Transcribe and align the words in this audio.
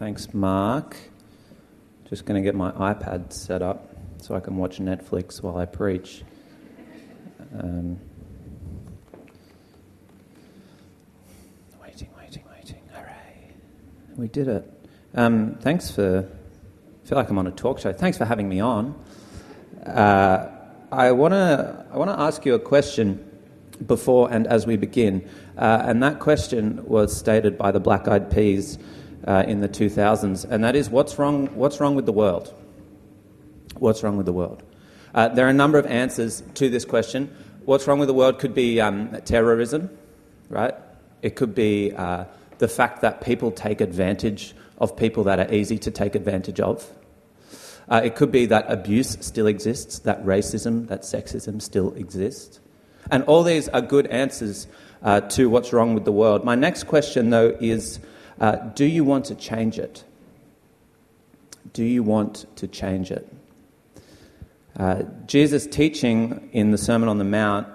Thanks, 0.00 0.32
Mark. 0.32 0.96
Just 2.08 2.24
going 2.24 2.42
to 2.42 2.42
get 2.42 2.54
my 2.54 2.70
iPad 2.70 3.34
set 3.34 3.60
up 3.60 3.94
so 4.16 4.34
I 4.34 4.40
can 4.40 4.56
watch 4.56 4.78
Netflix 4.78 5.42
while 5.42 5.58
I 5.58 5.66
preach. 5.66 6.22
Um, 7.52 8.00
waiting, 11.82 12.08
waiting, 12.16 12.44
waiting. 12.50 12.80
Hooray. 12.94 13.52
We 14.16 14.28
did 14.28 14.48
it. 14.48 14.88
Um, 15.14 15.58
thanks 15.60 15.90
for. 15.90 16.26
I 17.04 17.06
feel 17.06 17.18
like 17.18 17.28
I'm 17.28 17.36
on 17.36 17.48
a 17.48 17.50
talk 17.50 17.78
show. 17.78 17.92
Thanks 17.92 18.16
for 18.16 18.24
having 18.24 18.48
me 18.48 18.60
on. 18.60 18.98
Uh, 19.84 20.48
I 20.90 21.12
want 21.12 21.32
to 21.32 21.84
I 21.92 21.98
want 21.98 22.08
to 22.08 22.18
ask 22.18 22.46
you 22.46 22.54
a 22.54 22.58
question 22.58 23.22
before 23.86 24.32
and 24.32 24.46
as 24.46 24.66
we 24.66 24.78
begin, 24.78 25.28
uh, 25.58 25.82
and 25.84 26.02
that 26.02 26.20
question 26.20 26.86
was 26.86 27.14
stated 27.14 27.58
by 27.58 27.70
the 27.70 27.80
Black 27.80 28.08
Eyed 28.08 28.30
Peas 28.30 28.78
uh, 29.26 29.44
in 29.46 29.60
the 29.60 29.68
2000s, 29.68 30.44
and 30.48 30.64
that 30.64 30.76
is 30.76 30.88
what's 30.90 31.18
wrong 31.18 31.48
what's 31.54 31.80
wrong 31.80 31.94
with 31.94 32.06
the 32.06 32.12
world? 32.12 32.54
What's 33.78 34.02
wrong 34.02 34.16
with 34.16 34.26
the 34.26 34.32
world? 34.32 34.62
Uh, 35.14 35.28
there 35.28 35.46
are 35.46 35.50
a 35.50 35.54
number 35.54 35.78
of 35.78 35.86
answers 35.86 36.42
to 36.54 36.68
this 36.68 36.84
question. 36.84 37.34
What's 37.64 37.86
wrong 37.86 37.98
with 37.98 38.08
the 38.08 38.14
world 38.14 38.38
could 38.38 38.54
be 38.54 38.80
um, 38.80 39.16
terrorism, 39.24 39.90
right? 40.48 40.74
It 41.22 41.36
could 41.36 41.54
be 41.54 41.92
uh, 41.92 42.24
the 42.58 42.68
fact 42.68 43.02
that 43.02 43.20
people 43.20 43.50
take 43.50 43.80
advantage 43.80 44.54
of 44.78 44.96
people 44.96 45.24
that 45.24 45.38
are 45.38 45.52
easy 45.52 45.78
to 45.78 45.90
take 45.90 46.14
advantage 46.14 46.60
of. 46.60 46.90
Uh, 47.88 48.00
it 48.04 48.14
could 48.14 48.30
be 48.30 48.46
that 48.46 48.70
abuse 48.70 49.18
still 49.20 49.46
exists, 49.46 50.00
that 50.00 50.24
racism, 50.24 50.86
that 50.88 51.02
sexism 51.02 51.60
still 51.60 51.92
exists. 51.94 52.60
And 53.10 53.24
all 53.24 53.42
these 53.42 53.68
are 53.68 53.80
good 53.80 54.06
answers 54.06 54.68
uh, 55.02 55.20
to 55.22 55.50
what's 55.50 55.72
wrong 55.72 55.94
with 55.94 56.04
the 56.04 56.12
world. 56.12 56.44
My 56.44 56.54
next 56.54 56.84
question, 56.84 57.30
though, 57.30 57.56
is 57.60 57.98
uh, 58.40 58.56
do 58.74 58.84
you 58.84 59.04
want 59.04 59.26
to 59.26 59.34
change 59.34 59.78
it? 59.78 60.04
Do 61.72 61.84
you 61.84 62.02
want 62.02 62.46
to 62.56 62.66
change 62.66 63.10
it? 63.10 63.30
Uh, 64.76 65.02
Jesus' 65.26 65.66
teaching 65.66 66.48
in 66.52 66.70
the 66.70 66.78
Sermon 66.78 67.08
on 67.08 67.18
the 67.18 67.24
Mount 67.24 67.68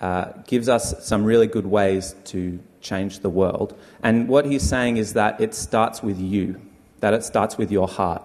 uh, 0.00 0.32
gives 0.46 0.68
us 0.68 1.06
some 1.06 1.24
really 1.24 1.46
good 1.46 1.66
ways 1.66 2.14
to 2.26 2.58
change 2.80 3.20
the 3.20 3.30
world. 3.30 3.78
And 4.02 4.28
what 4.28 4.46
he's 4.46 4.62
saying 4.62 4.96
is 4.96 5.12
that 5.14 5.40
it 5.40 5.54
starts 5.54 6.02
with 6.02 6.18
you, 6.18 6.60
that 7.00 7.14
it 7.14 7.24
starts 7.24 7.58
with 7.58 7.70
your 7.70 7.88
heart. 7.88 8.22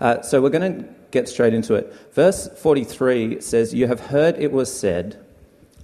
Uh, 0.00 0.22
so 0.22 0.40
we're 0.40 0.50
going 0.50 0.82
to 0.82 0.88
get 1.10 1.28
straight 1.28 1.54
into 1.54 1.74
it. 1.74 1.92
Verse 2.12 2.48
43 2.58 3.40
says, 3.40 3.74
You 3.74 3.86
have 3.88 4.00
heard 4.00 4.36
it 4.38 4.52
was 4.52 4.72
said, 4.72 5.24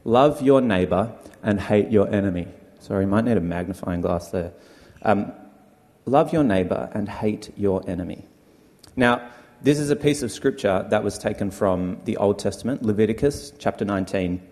love 0.05 0.43
your 0.43 0.61
neighbor 0.61 1.13
and 1.43 1.61
hate 1.61 1.91
your 1.91 2.13
enemy. 2.13 2.49
Sorry, 2.81 3.05
you 3.05 3.11
might 3.11 3.25
need 3.25 3.37
a 3.37 3.41
magnifying 3.41 4.01
glass 4.01 4.31
there. 4.31 4.53
Um, 5.05 5.33
love 6.07 6.33
your 6.33 6.45
neighbor 6.45 6.91
and 6.93 7.09
hate 7.09 7.53
your 7.57 7.89
enemy. 7.89 8.25
Now, 8.97 9.31
this 9.63 9.79
is 9.79 9.91
a 9.91 9.97
piece 9.97 10.23
of 10.23 10.33
scripture 10.33 10.87
that 10.91 11.05
was 11.05 11.19
taken 11.19 11.51
from 11.51 12.01
the 12.05 12.17
Old 12.17 12.39
Testament, 12.39 12.83
Leviticus 12.83 13.53
chapter 13.59 13.85
19. 13.85 14.43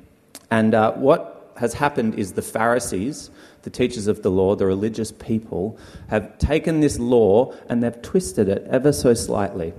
And 0.50 0.74
uh, 0.74 0.92
what 0.92 1.52
has 1.56 1.74
happened 1.74 2.14
is 2.14 2.32
the 2.32 2.42
Pharisees, 2.42 3.30
the 3.62 3.70
teachers 3.70 4.06
of 4.06 4.22
the 4.22 4.30
law, 4.30 4.54
the 4.54 4.66
religious 4.66 5.12
people, 5.12 5.78
have 6.08 6.38
taken 6.38 6.80
this 6.80 6.98
law 6.98 7.52
and 7.68 7.82
they've 7.82 8.00
twisted 8.02 8.48
it 8.48 8.66
ever 8.70 8.92
so 8.92 9.14
slightly. 9.14 9.72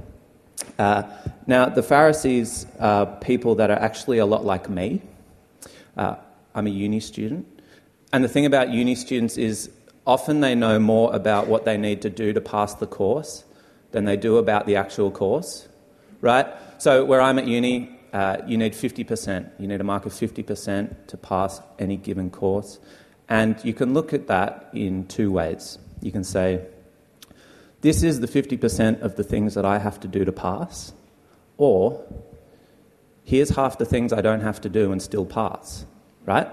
Uh, 0.78 1.04
now, 1.48 1.70
the 1.70 1.84
Pharisees 1.84 2.66
are 2.80 3.06
people 3.06 3.56
that 3.56 3.72
are 3.72 3.80
actually 3.80 4.20
a 4.20 4.26
lot 4.26 4.46
like 4.46 4.70
me. 4.70 5.02
Uh, 5.98 6.16
I'm 6.54 6.68
a 6.68 6.72
uni 6.72 7.00
student. 7.00 7.48
And 8.14 8.24
the 8.24 8.28
thing 8.28 8.46
about 8.46 8.70
uni 8.70 8.96
students 8.96 9.38
is 9.38 9.70
often 10.12 10.42
they 10.42 10.56
know 10.56 10.78
more 10.78 11.16
about 11.16 11.48
what 11.48 11.64
they 11.64 11.78
need 11.78 12.02
to 12.02 12.10
do 12.10 12.34
to 12.34 12.42
pass 12.42 12.76
the 12.76 12.86
course 12.86 13.46
than 13.92 14.04
they 14.04 14.18
do 14.18 14.38
about 14.38 14.66
the 14.66 14.76
actual 14.76 15.10
course, 15.10 15.70
right? 16.20 16.48
So, 16.80 17.06
where 17.06 17.22
I'm 17.22 17.40
at 17.40 17.48
uni, 17.48 17.98
uh, 18.12 18.38
you 18.46 18.58
need 18.58 18.74
50%. 18.74 19.52
You 19.58 19.68
need 19.70 19.80
a 19.80 19.86
mark 19.86 20.06
of 20.06 20.12
50% 20.12 21.08
to 21.08 21.18
pass 21.18 21.62
any 21.80 21.96
given 21.96 22.30
course. 22.30 22.80
And 23.30 23.56
you 23.64 23.74
can 23.74 23.94
look 23.94 24.12
at 24.12 24.28
that 24.28 24.70
in 24.74 25.08
two 25.08 25.32
ways. 25.32 25.80
You 26.02 26.12
can 26.12 26.26
say, 26.26 26.66
this 27.80 28.04
is 28.04 28.20
the 28.20 28.28
50% 28.28 29.02
of 29.02 29.16
the 29.16 29.24
things 29.24 29.54
that 29.54 29.64
I 29.64 29.80
have 29.80 29.98
to 30.02 30.10
do 30.10 30.26
to 30.26 30.34
pass, 30.34 30.92
or 31.58 32.06
here's 33.24 33.52
half 33.52 33.78
the 33.78 33.86
things 33.86 34.12
I 34.12 34.20
don't 34.20 34.42
have 34.42 34.60
to 34.62 34.70
do 34.70 34.92
and 34.92 35.02
still 35.02 35.26
pass, 35.26 35.86
right? 36.26 36.50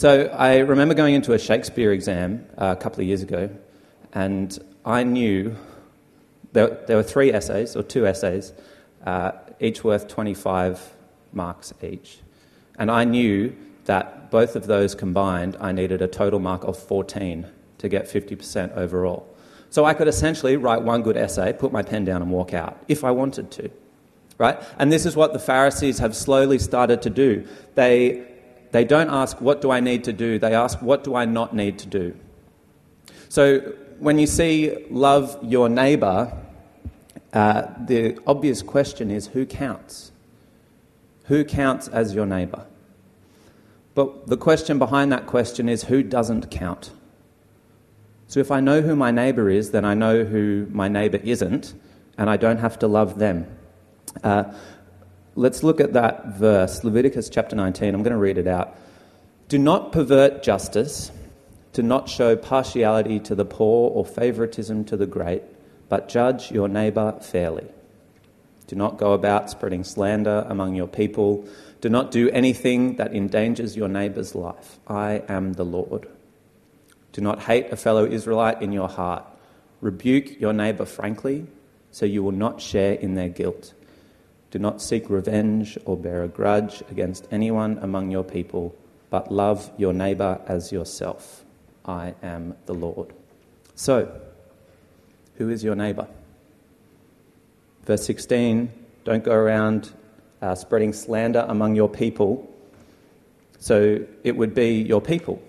So 0.00 0.28
I 0.28 0.60
remember 0.60 0.94
going 0.94 1.14
into 1.14 1.34
a 1.34 1.38
Shakespeare 1.38 1.92
exam 1.92 2.46
uh, 2.56 2.74
a 2.78 2.80
couple 2.82 3.02
of 3.02 3.06
years 3.06 3.20
ago, 3.20 3.50
and 4.14 4.58
I 4.82 5.04
knew 5.04 5.54
there, 6.54 6.68
there 6.86 6.96
were 6.96 7.02
three 7.02 7.34
essays, 7.34 7.76
or 7.76 7.82
two 7.82 8.06
essays, 8.06 8.54
uh, 9.04 9.32
each 9.60 9.84
worth 9.84 10.08
25 10.08 10.94
marks 11.34 11.74
each. 11.82 12.20
And 12.78 12.90
I 12.90 13.04
knew 13.04 13.54
that 13.84 14.30
both 14.30 14.56
of 14.56 14.66
those 14.66 14.94
combined, 14.94 15.58
I 15.60 15.70
needed 15.72 16.00
a 16.00 16.08
total 16.08 16.40
mark 16.40 16.64
of 16.64 16.78
14 16.78 17.46
to 17.76 17.88
get 17.90 18.06
50% 18.06 18.74
overall. 18.78 19.28
So 19.68 19.84
I 19.84 19.92
could 19.92 20.08
essentially 20.08 20.56
write 20.56 20.80
one 20.80 21.02
good 21.02 21.18
essay, 21.18 21.52
put 21.52 21.72
my 21.72 21.82
pen 21.82 22.06
down, 22.06 22.22
and 22.22 22.30
walk 22.30 22.54
out 22.54 22.82
if 22.88 23.04
I 23.04 23.10
wanted 23.10 23.50
to. 23.50 23.70
Right? 24.38 24.58
And 24.78 24.90
this 24.90 25.04
is 25.04 25.14
what 25.14 25.34
the 25.34 25.38
Pharisees 25.38 25.98
have 25.98 26.16
slowly 26.16 26.58
started 26.58 27.02
to 27.02 27.10
do. 27.10 27.46
They, 27.74 28.26
they 28.72 28.84
don't 28.84 29.10
ask, 29.10 29.40
What 29.40 29.60
do 29.60 29.70
I 29.70 29.80
need 29.80 30.04
to 30.04 30.12
do? 30.12 30.38
They 30.38 30.54
ask, 30.54 30.80
What 30.80 31.04
do 31.04 31.14
I 31.14 31.24
not 31.24 31.54
need 31.54 31.78
to 31.80 31.86
do? 31.86 32.16
So 33.28 33.60
when 33.98 34.18
you 34.18 34.26
see 34.26 34.86
love 34.90 35.38
your 35.42 35.68
neighbour, 35.68 36.36
uh, 37.32 37.66
the 37.86 38.18
obvious 38.26 38.62
question 38.62 39.10
is 39.10 39.28
who 39.28 39.46
counts? 39.46 40.10
Who 41.26 41.44
counts 41.44 41.86
as 41.88 42.14
your 42.14 42.26
neighbour? 42.26 42.66
But 43.94 44.26
the 44.28 44.36
question 44.36 44.78
behind 44.78 45.12
that 45.12 45.26
question 45.26 45.68
is 45.68 45.84
who 45.84 46.02
doesn't 46.02 46.50
count? 46.50 46.92
So 48.26 48.40
if 48.40 48.50
I 48.50 48.60
know 48.60 48.80
who 48.80 48.96
my 48.96 49.10
neighbour 49.10 49.50
is, 49.50 49.72
then 49.72 49.84
I 49.84 49.94
know 49.94 50.24
who 50.24 50.66
my 50.70 50.88
neighbour 50.88 51.18
isn't, 51.18 51.74
and 52.16 52.30
I 52.30 52.36
don't 52.36 52.58
have 52.58 52.78
to 52.80 52.86
love 52.86 53.18
them. 53.18 53.46
Uh, 54.22 54.44
let's 55.34 55.62
look 55.62 55.80
at 55.80 55.92
that 55.94 56.36
verse, 56.36 56.84
Leviticus 56.84 57.28
chapter 57.28 57.56
19. 57.56 57.94
I'm 57.94 58.02
going 58.02 58.12
to 58.12 58.18
read 58.18 58.38
it 58.38 58.46
out. 58.46 58.76
Do 59.48 59.58
not 59.58 59.92
pervert 59.92 60.42
justice, 60.42 61.10
do 61.72 61.82
not 61.82 62.08
show 62.08 62.36
partiality 62.36 63.20
to 63.20 63.34
the 63.34 63.44
poor 63.44 63.90
or 63.90 64.04
favoritism 64.04 64.84
to 64.86 64.96
the 64.96 65.06
great, 65.06 65.42
but 65.88 66.08
judge 66.08 66.50
your 66.50 66.68
neighbour 66.68 67.18
fairly. 67.20 67.66
Do 68.66 68.76
not 68.76 68.98
go 68.98 69.12
about 69.12 69.50
spreading 69.50 69.82
slander 69.82 70.46
among 70.48 70.76
your 70.76 70.86
people. 70.86 71.44
Do 71.80 71.88
not 71.88 72.12
do 72.12 72.30
anything 72.30 72.96
that 72.96 73.14
endangers 73.14 73.76
your 73.76 73.88
neighbor's 73.88 74.34
life. 74.34 74.78
I 74.86 75.22
am 75.28 75.54
the 75.54 75.64
Lord. 75.64 76.08
Do 77.12 77.20
not 77.20 77.40
hate 77.42 77.72
a 77.72 77.76
fellow 77.76 78.04
Israelite 78.06 78.62
in 78.62 78.70
your 78.70 78.88
heart. 78.88 79.24
Rebuke 79.80 80.40
your 80.40 80.52
neighbour 80.52 80.84
frankly, 80.84 81.46
so 81.90 82.06
you 82.06 82.22
will 82.22 82.30
not 82.30 82.60
share 82.60 82.92
in 82.92 83.14
their 83.14 83.28
guilt. 83.28 83.74
Do 84.50 84.58
not 84.58 84.82
seek 84.82 85.08
revenge 85.08 85.78
or 85.84 85.96
bear 85.96 86.24
a 86.24 86.28
grudge 86.28 86.82
against 86.90 87.28
anyone 87.30 87.78
among 87.78 88.10
your 88.10 88.24
people, 88.24 88.74
but 89.08 89.30
love 89.30 89.70
your 89.76 89.92
neighbour 89.92 90.40
as 90.46 90.72
yourself. 90.72 91.44
I 91.84 92.14
am 92.22 92.56
the 92.66 92.74
Lord. 92.74 93.12
So, 93.74 94.20
who 95.36 95.48
is 95.48 95.64
your 95.64 95.74
neighbour? 95.74 96.08
Verse 97.84 98.04
16 98.04 98.72
don't 99.04 99.24
go 99.24 99.32
around 99.32 99.90
uh, 100.42 100.54
spreading 100.54 100.92
slander 100.92 101.44
among 101.48 101.74
your 101.74 101.88
people. 101.88 102.46
So 103.58 104.04
it 104.24 104.36
would 104.36 104.54
be 104.54 104.82
your 104.82 105.00
people. 105.00 105.42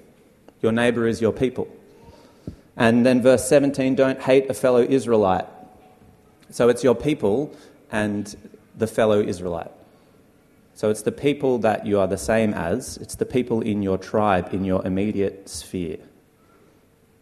Your 0.62 0.72
neighbour 0.72 1.08
is 1.08 1.22
your 1.22 1.34
people. 1.34 1.68
And 2.78 3.06
then 3.06 3.22
verse 3.22 3.48
17 3.48 3.96
don't 3.96 4.22
hate 4.22 4.50
a 4.50 4.54
fellow 4.54 4.82
Israelite. 4.82 5.46
So 6.50 6.70
it's 6.70 6.84
your 6.84 6.96
people 6.96 7.56
and 7.92 8.36
the 8.78 8.88
fellow 8.88 9.22
Israelite. 9.22 9.72
So 10.76 10.90
it's 10.90 11.02
the 11.02 11.12
people 11.12 11.60
that 11.60 11.86
you 11.86 12.00
are 12.00 12.08
the 12.08 12.18
same 12.18 12.54
as, 12.54 12.98
it's 12.98 13.16
the 13.16 13.26
people 13.26 13.62
in 13.62 13.82
your 13.82 13.98
tribe, 13.98 14.54
in 14.54 14.64
your 14.66 14.86
immediate 14.86 15.50
sphere. 15.50 16.00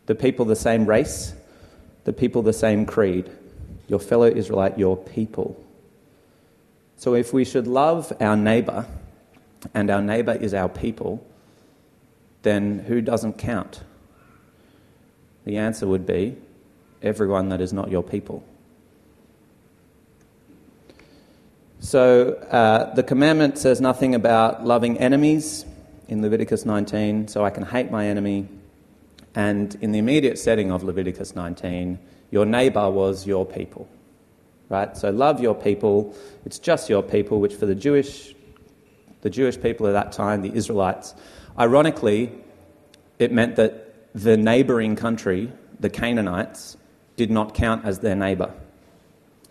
The 0.05 0.15
people 0.15 0.45
the 0.45 0.55
same 0.55 0.85
race, 0.85 1.33
the 2.05 2.13
people 2.13 2.41
the 2.41 2.53
same 2.53 2.85
creed, 2.85 3.29
your 3.87 3.99
fellow 3.99 4.27
Israelite, 4.27 4.77
your 4.77 4.95
people. 4.95 5.61
So 6.97 7.15
if 7.15 7.33
we 7.33 7.45
should 7.45 7.67
love 7.67 8.13
our 8.21 8.37
neighbour, 8.37 8.85
and 9.73 9.89
our 9.89 10.01
neighbour 10.01 10.33
is 10.33 10.53
our 10.53 10.69
people, 10.69 11.25
then 12.43 12.79
who 12.79 13.01
doesn't 13.01 13.37
count? 13.37 13.81
The 15.45 15.57
answer 15.57 15.87
would 15.87 16.05
be 16.05 16.37
everyone 17.01 17.49
that 17.49 17.61
is 17.61 17.73
not 17.73 17.89
your 17.89 18.03
people. 18.03 18.43
So 21.79 22.33
uh, 22.33 22.93
the 22.93 23.03
commandment 23.03 23.57
says 23.57 23.79
nothing 23.79 24.13
about 24.13 24.65
loving 24.65 24.97
enemies 24.97 25.65
in 26.09 26.21
Leviticus 26.21 26.65
19, 26.65 27.29
so 27.29 27.45
I 27.45 27.49
can 27.51 27.63
hate 27.63 27.89
my 27.89 28.05
enemy. 28.05 28.49
And 29.33 29.75
in 29.75 29.93
the 29.93 29.99
immediate 29.99 30.37
setting 30.37 30.71
of 30.71 30.83
Leviticus 30.83 31.35
19, 31.35 31.97
your 32.31 32.45
neighbor 32.45 32.89
was 32.89 33.25
your 33.25 33.45
people. 33.45 33.87
Right? 34.67 34.95
So 34.97 35.09
love 35.09 35.39
your 35.39 35.55
people. 35.55 36.13
It's 36.45 36.59
just 36.59 36.89
your 36.89 37.01
people, 37.01 37.39
which 37.39 37.55
for 37.55 37.65
the 37.65 37.75
Jewish, 37.75 38.35
the 39.21 39.29
Jewish 39.29 39.59
people 39.59 39.87
at 39.87 39.93
that 39.93 40.11
time, 40.11 40.41
the 40.41 40.53
Israelites, 40.53 41.15
ironically, 41.57 42.31
it 43.19 43.31
meant 43.31 43.55
that 43.55 44.13
the 44.13 44.35
neighboring 44.35 44.97
country, 44.97 45.51
the 45.79 45.89
Canaanites, 45.89 46.75
did 47.15 47.31
not 47.31 47.53
count 47.53 47.85
as 47.85 47.99
their 47.99 48.15
neighbor. 48.15 48.53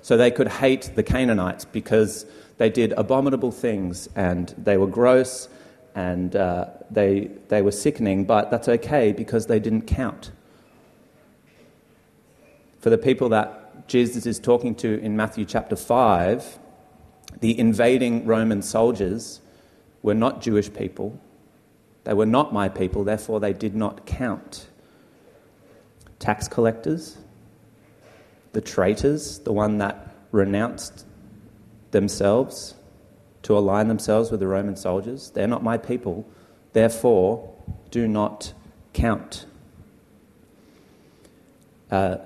So 0.08 0.16
they 0.16 0.30
could 0.30 0.48
hate 0.48 0.92
the 0.94 1.02
Canaanites 1.02 1.66
because 1.66 2.24
they 2.56 2.70
did 2.70 2.92
abominable 2.92 3.52
things 3.52 4.08
and 4.16 4.54
they 4.56 4.78
were 4.78 4.86
gross 4.86 5.50
and 5.94 6.34
uh, 6.34 6.70
they, 6.90 7.28
they 7.48 7.60
were 7.60 7.72
sickening, 7.72 8.24
but 8.24 8.50
that's 8.50 8.70
okay 8.70 9.12
because 9.12 9.48
they 9.48 9.60
didn't 9.60 9.82
count. 9.82 10.30
For 12.80 12.88
the 12.88 12.96
people 12.96 13.28
that 13.28 13.86
Jesus 13.86 14.24
is 14.24 14.38
talking 14.38 14.74
to 14.76 14.98
in 14.98 15.14
Matthew 15.14 15.44
chapter 15.44 15.76
5, 15.76 16.58
the 17.40 17.58
invading 17.58 18.24
Roman 18.24 18.62
soldiers 18.62 19.42
were 20.00 20.14
not 20.14 20.40
Jewish 20.40 20.72
people. 20.72 21.20
They 22.04 22.14
were 22.14 22.24
not 22.24 22.50
my 22.50 22.70
people, 22.70 23.04
therefore, 23.04 23.40
they 23.40 23.52
did 23.52 23.74
not 23.74 24.06
count. 24.06 24.68
Tax 26.18 26.48
collectors, 26.48 27.18
the 28.52 28.60
traitors, 28.60 29.40
the 29.40 29.52
one 29.52 29.78
that 29.78 30.14
renounced 30.32 31.04
themselves 31.90 32.74
to 33.42 33.56
align 33.56 33.88
themselves 33.88 34.30
with 34.30 34.40
the 34.40 34.46
Roman 34.46 34.76
soldiers. 34.76 35.30
They're 35.30 35.46
not 35.46 35.62
my 35.62 35.78
people, 35.78 36.26
therefore, 36.72 37.54
do 37.90 38.06
not 38.06 38.52
count. 38.92 39.46
Uh, 41.90 42.16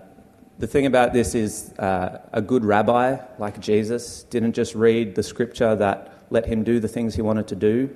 the 0.59 0.67
thing 0.67 0.87
about 0.87 1.13
this 1.13 1.35
is, 1.35 1.73
uh, 1.79 2.21
a 2.33 2.43
good 2.43 2.65
rabbi 2.65 3.19
like 3.39 3.61
Jesus 3.61 4.25
didn't 4.25 4.55
just 4.55 4.75
read 4.75 5.15
the 5.15 5.23
scripture 5.23 5.77
that 5.77 6.25
let 6.31 6.47
him 6.47 6.65
do 6.65 6.81
the 6.81 6.89
things 6.89 7.15
he 7.15 7.23
wanted 7.23 7.47
to 7.49 7.57
do. 7.57 7.95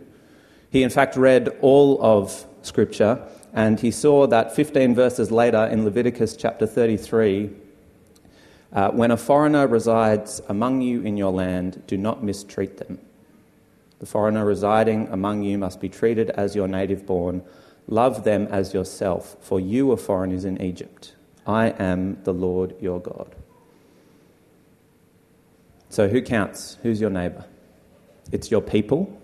He, 0.71 0.83
in 0.83 0.91
fact, 0.91 1.17
read 1.17 1.49
all 1.61 2.03
of 2.03 2.45
scripture 2.63 3.27
and 3.53 3.81
he 3.81 3.91
saw 3.91 4.27
that 4.27 4.55
15 4.55 4.95
verses 4.95 5.31
later 5.31 5.65
in 5.67 5.85
Leviticus 5.85 6.37
chapter 6.37 6.67
33 6.67 7.51
uh, 8.73 8.91
when 8.91 9.11
a 9.11 9.17
foreigner 9.17 9.67
resides 9.67 10.41
among 10.49 10.81
you 10.81 11.03
in 11.03 11.17
your 11.17 11.33
land, 11.33 11.83
do 11.87 11.97
not 11.97 12.23
mistreat 12.23 12.79
them. 12.79 12.99
The 13.99 14.07
foreigner 14.07 14.45
residing 14.45 15.09
among 15.09 15.43
you 15.43 15.57
must 15.57 15.81
be 15.81 15.89
treated 15.89 16.31
as 16.31 16.55
your 16.55 16.69
native 16.69 17.07
born. 17.07 17.43
Love 17.89 18.25
them 18.25 18.47
as 18.51 18.75
yourself, 18.75 19.37
for 19.41 19.61
you 19.61 19.91
are 19.93 19.97
foreigners 19.97 20.45
in 20.45 20.61
Egypt. 20.61 21.15
I 21.47 21.69
am 21.79 22.23
the 22.25 22.35
Lord 22.35 22.75
your 22.81 23.01
God. 23.01 23.35
So, 25.89 26.09
who 26.09 26.21
counts? 26.21 26.77
Who's 26.83 27.01
your 27.01 27.11
neighbor? 27.11 27.45
It's 28.33 28.51
your 28.51 28.61
people, 28.61 29.19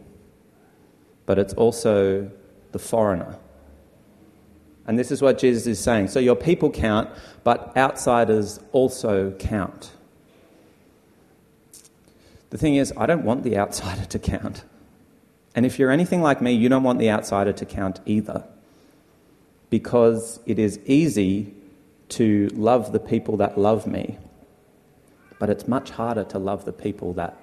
but 1.27 1.39
it's 1.39 1.53
also 1.55 2.31
the 2.71 2.79
foreigner 2.79 3.37
and 4.87 4.99
this 4.99 5.11
is 5.11 5.23
what 5.23 5.39
Jesus 5.39 5.67
is 5.67 5.79
saying. 5.79 6.09
So 6.09 6.19
your 6.19 6.37
people 6.37 6.71
count, 6.71 7.09
but 7.45 7.77
outsiders 7.77 8.61
also 8.73 9.31
count. 9.33 9.93
The 12.51 12.59
thing 12.59 12.77
is, 12.77 12.93
I 12.97 13.07
don't 13.07 13.25
want 13.25 13.45
the 13.45 13.57
outsider 13.57 14.05
to 14.05 14.19
count. 14.19 14.65
And 15.55 15.65
if 15.65 15.79
you're 15.79 15.91
anything 15.91 16.23
like 16.23 16.43
me, 16.43 16.53
you 16.53 16.69
don't 16.69 16.83
want 16.83 16.99
the 16.99 17.11
outsider 17.11 17.53
to 17.53 17.65
count 17.65 18.01
either. 18.07 18.45
Because 19.71 20.41
it 20.47 20.59
is 20.59 20.79
easy 20.85 21.55
to 22.11 22.49
love 22.49 22.93
the 22.93 23.01
people 23.01 23.39
that 23.39 23.57
love 23.57 23.87
me, 23.87 24.19
but 25.39 25.49
it's 25.49 25.67
much 25.67 25.91
harder 25.91 26.25
to 26.25 26.39
love 26.39 26.67
the 26.67 26.73
people 26.73 27.15
that 27.15 27.37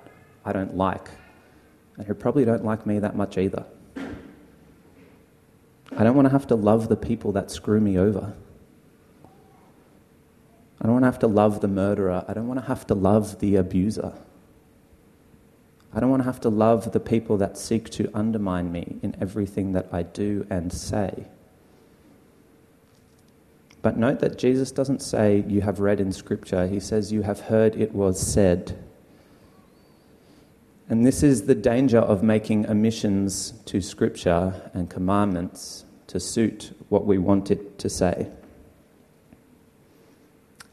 I 0.45 0.51
don't 0.53 0.77
like, 0.77 1.09
and 1.97 2.05
who 2.05 2.13
probably 2.13 2.45
don't 2.45 2.63
like 2.63 2.85
me 2.85 2.99
that 2.99 3.15
much 3.15 3.37
either. 3.37 3.65
I 5.97 6.03
don't 6.03 6.15
want 6.15 6.27
to 6.27 6.31
have 6.31 6.47
to 6.47 6.55
love 6.55 6.87
the 6.87 6.95
people 6.95 7.31
that 7.33 7.51
screw 7.51 7.81
me 7.81 7.97
over. 7.97 8.33
I 10.81 10.85
don't 10.85 10.93
want 10.93 11.03
to 11.03 11.07
have 11.07 11.19
to 11.19 11.27
love 11.27 11.61
the 11.61 11.67
murderer. 11.67 12.23
I 12.27 12.33
don't 12.33 12.47
want 12.47 12.59
to 12.59 12.65
have 12.67 12.87
to 12.87 12.95
love 12.95 13.39
the 13.39 13.55
abuser. 13.55 14.13
I 15.93 15.99
don't 15.99 16.09
want 16.09 16.21
to 16.21 16.25
have 16.25 16.39
to 16.41 16.49
love 16.49 16.91
the 16.91 16.99
people 16.99 17.37
that 17.37 17.57
seek 17.57 17.89
to 17.91 18.09
undermine 18.13 18.71
me 18.71 18.97
in 19.01 19.15
everything 19.19 19.73
that 19.73 19.87
I 19.91 20.03
do 20.03 20.45
and 20.49 20.71
say. 20.71 21.25
But 23.81 23.97
note 23.97 24.19
that 24.19 24.37
Jesus 24.37 24.71
doesn't 24.71 25.01
say, 25.01 25.43
You 25.47 25.61
have 25.61 25.79
read 25.79 25.99
in 25.99 26.11
Scripture. 26.11 26.67
He 26.67 26.79
says, 26.79 27.11
You 27.11 27.23
have 27.23 27.41
heard 27.41 27.75
it 27.75 27.93
was 27.93 28.19
said. 28.19 28.77
And 30.89 31.05
this 31.05 31.21
is 31.21 31.43
the 31.43 31.53
danger 31.53 31.99
of 31.99 32.23
making 32.23 32.67
omissions 32.67 33.53
to 33.65 33.79
Scripture 33.79 34.71
and 34.73 34.89
commandments 34.89 35.85
to 36.07 36.19
suit 36.19 36.75
what 36.89 37.05
we 37.05 37.19
want 37.19 37.51
it 37.51 37.77
to 37.77 37.89
say. 37.89 38.31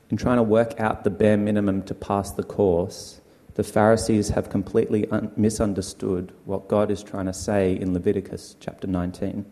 In 0.09 0.17
trying 0.17 0.39
to 0.39 0.43
work 0.43 0.81
out 0.81 1.05
the 1.05 1.11
bare 1.11 1.37
minimum 1.37 1.83
to 1.83 1.95
pass 1.95 2.31
the 2.31 2.43
course, 2.43 3.21
the 3.57 3.63
Pharisees 3.63 4.31
have 4.31 4.49
completely 4.49 5.07
un- 5.11 5.33
misunderstood 5.37 6.33
what 6.47 6.67
God 6.67 6.91
is 6.91 7.03
trying 7.03 7.27
to 7.27 7.35
say 7.35 7.75
in 7.75 7.93
Leviticus 7.93 8.57
chapter 8.59 8.87
19. 8.87 9.45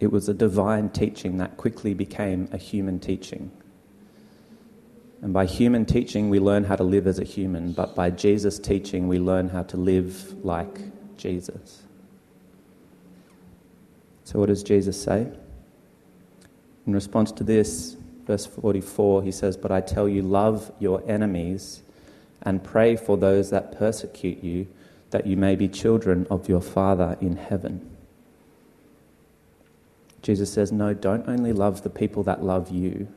It 0.00 0.12
was 0.12 0.28
a 0.28 0.34
divine 0.34 0.90
teaching 0.90 1.38
that 1.38 1.56
quickly 1.56 1.94
became 1.94 2.50
a 2.52 2.58
human 2.58 3.00
teaching. 3.00 3.52
And 5.24 5.32
by 5.32 5.46
human 5.46 5.86
teaching, 5.86 6.28
we 6.28 6.38
learn 6.38 6.64
how 6.64 6.76
to 6.76 6.84
live 6.84 7.06
as 7.06 7.18
a 7.18 7.24
human, 7.24 7.72
but 7.72 7.94
by 7.94 8.10
Jesus' 8.10 8.58
teaching, 8.58 9.08
we 9.08 9.18
learn 9.18 9.48
how 9.48 9.62
to 9.62 9.78
live 9.78 10.44
like 10.44 10.80
Jesus. 11.16 11.82
So, 14.24 14.38
what 14.38 14.50
does 14.50 14.62
Jesus 14.62 15.02
say? 15.02 15.26
In 16.86 16.92
response 16.92 17.32
to 17.32 17.42
this, 17.42 17.96
verse 18.26 18.44
44, 18.44 19.22
he 19.22 19.32
says, 19.32 19.56
But 19.56 19.72
I 19.72 19.80
tell 19.80 20.06
you, 20.10 20.20
love 20.20 20.70
your 20.78 21.02
enemies 21.10 21.80
and 22.42 22.62
pray 22.62 22.94
for 22.94 23.16
those 23.16 23.48
that 23.48 23.78
persecute 23.78 24.44
you, 24.44 24.66
that 25.08 25.26
you 25.26 25.38
may 25.38 25.56
be 25.56 25.68
children 25.68 26.26
of 26.28 26.50
your 26.50 26.60
Father 26.60 27.16
in 27.22 27.36
heaven. 27.36 27.96
Jesus 30.20 30.52
says, 30.52 30.70
No, 30.70 30.92
don't 30.92 31.26
only 31.26 31.54
love 31.54 31.80
the 31.80 31.88
people 31.88 32.22
that 32.24 32.44
love 32.44 32.68
you 32.68 33.08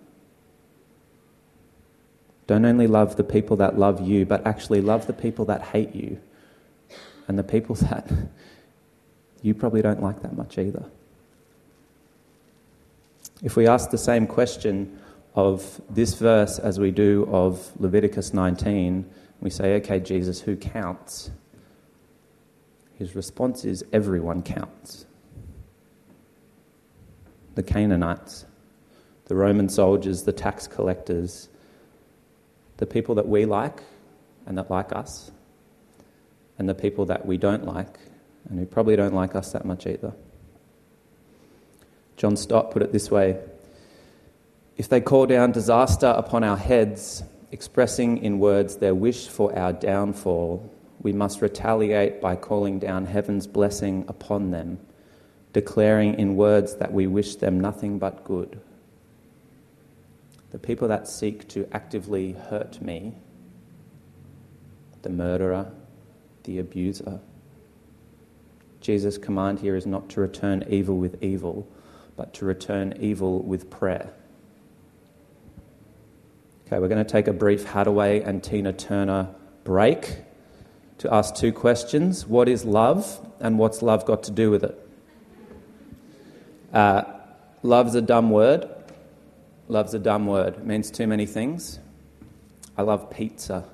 don't 2.47 2.65
only 2.65 2.87
love 2.87 3.17
the 3.17 3.23
people 3.23 3.57
that 3.57 3.77
love 3.77 4.05
you, 4.07 4.25
but 4.25 4.45
actually 4.47 4.81
love 4.81 5.05
the 5.05 5.13
people 5.13 5.45
that 5.45 5.61
hate 5.61 5.93
you 5.93 6.19
and 7.27 7.37
the 7.37 7.43
people 7.43 7.75
that 7.89 8.09
you 9.41 9.53
probably 9.53 9.81
don't 9.81 10.01
like 10.01 10.21
that 10.21 10.35
much 10.35 10.57
either. 10.57 10.85
If 13.43 13.55
we 13.55 13.67
ask 13.67 13.91
the 13.91 13.97
same 13.97 14.25
question 14.25 14.99
of 15.35 15.79
this 15.89 16.15
verse 16.15 16.57
as 16.57 16.79
we 16.79 16.89
do 16.89 17.27
of 17.31 17.71
Leviticus 17.79 18.33
19, 18.33 19.07
we 19.41 19.51
say, 19.51 19.75
okay, 19.75 19.99
Jesus, 19.99 20.41
who 20.41 20.55
counts? 20.55 21.29
His 22.97 23.15
response 23.15 23.63
is, 23.63 23.85
everyone 23.93 24.41
counts. 24.41 25.05
The 27.53 27.61
Canaanites, 27.61 28.45
the 29.25 29.35
Roman 29.35 29.69
soldiers, 29.69 30.23
the 30.23 30.33
tax 30.33 30.65
collectors, 30.65 31.49
the 32.77 32.85
people 32.85 33.15
that 33.15 33.27
we 33.27 33.45
like 33.45 33.81
and 34.45 34.57
that 34.57 34.69
like 34.69 34.93
us, 34.93 35.31
and 36.57 36.67
the 36.67 36.75
people 36.75 37.05
that 37.05 37.25
we 37.25 37.37
don't 37.37 37.65
like 37.65 37.99
and 38.49 38.57
who 38.59 38.65
probably 38.65 38.95
don't 38.95 39.13
like 39.13 39.35
us 39.35 39.51
that 39.51 39.65
much 39.65 39.85
either. 39.85 40.13
John 42.15 42.35
Stott 42.35 42.71
put 42.71 42.81
it 42.81 42.91
this 42.91 43.11
way 43.11 43.39
If 44.77 44.89
they 44.89 45.01
call 45.01 45.25
down 45.25 45.51
disaster 45.51 46.07
upon 46.07 46.43
our 46.43 46.57
heads, 46.57 47.23
expressing 47.51 48.23
in 48.23 48.39
words 48.39 48.77
their 48.77 48.95
wish 48.95 49.27
for 49.27 49.57
our 49.57 49.73
downfall, 49.73 50.73
we 51.01 51.13
must 51.13 51.41
retaliate 51.41 52.21
by 52.21 52.35
calling 52.35 52.79
down 52.79 53.05
heaven's 53.05 53.47
blessing 53.47 54.05
upon 54.07 54.51
them, 54.51 54.79
declaring 55.53 56.17
in 56.19 56.35
words 56.35 56.75
that 56.75 56.91
we 56.91 57.05
wish 57.05 57.35
them 57.35 57.59
nothing 57.59 57.99
but 57.99 58.23
good 58.23 58.59
the 60.57 60.67
people 60.67 60.87
that 60.87 61.07
seek 61.07 61.47
to 61.47 61.69
actively 61.71 62.31
hurt 62.31 62.81
me, 62.81 63.13
the 65.03 65.09
murderer, 65.09 65.71
the 66.45 66.57
abuser. 66.57 67.19
Jesus' 68.81 69.19
command 69.19 69.59
here 69.59 69.75
is 69.75 69.85
not 69.85 70.09
to 70.09 70.19
return 70.19 70.65
evil 70.67 70.97
with 70.97 71.21
evil, 71.21 71.67
but 72.15 72.33
to 72.33 72.45
return 72.45 72.97
evil 72.99 73.43
with 73.43 73.69
prayer. 73.69 74.11
Okay, 76.65 76.79
we're 76.79 76.87
going 76.87 77.05
to 77.05 77.11
take 77.11 77.27
a 77.27 77.33
brief 77.33 77.63
Haddaway 77.67 78.25
and 78.25 78.43
Tina 78.43 78.73
Turner 78.73 79.29
break 79.63 80.21
to 80.97 81.13
ask 81.13 81.35
two 81.35 81.51
questions 81.51 82.25
What 82.25 82.49
is 82.49 82.65
love, 82.65 83.19
and 83.39 83.59
what's 83.59 83.83
love 83.83 84.05
got 84.05 84.23
to 84.23 84.31
do 84.31 84.49
with 84.49 84.63
it? 84.63 84.89
Uh, 86.73 87.03
Love's 87.61 87.93
a 87.93 88.01
dumb 88.01 88.31
word. 88.31 88.67
Love's 89.69 89.93
a 89.93 89.99
dumb 89.99 90.27
word. 90.27 90.55
It 90.55 90.65
means 90.65 90.89
too 90.89 91.07
many 91.07 91.25
things. 91.25 91.79
I 92.77 92.83
love 92.83 93.09
pizza. 93.09 93.65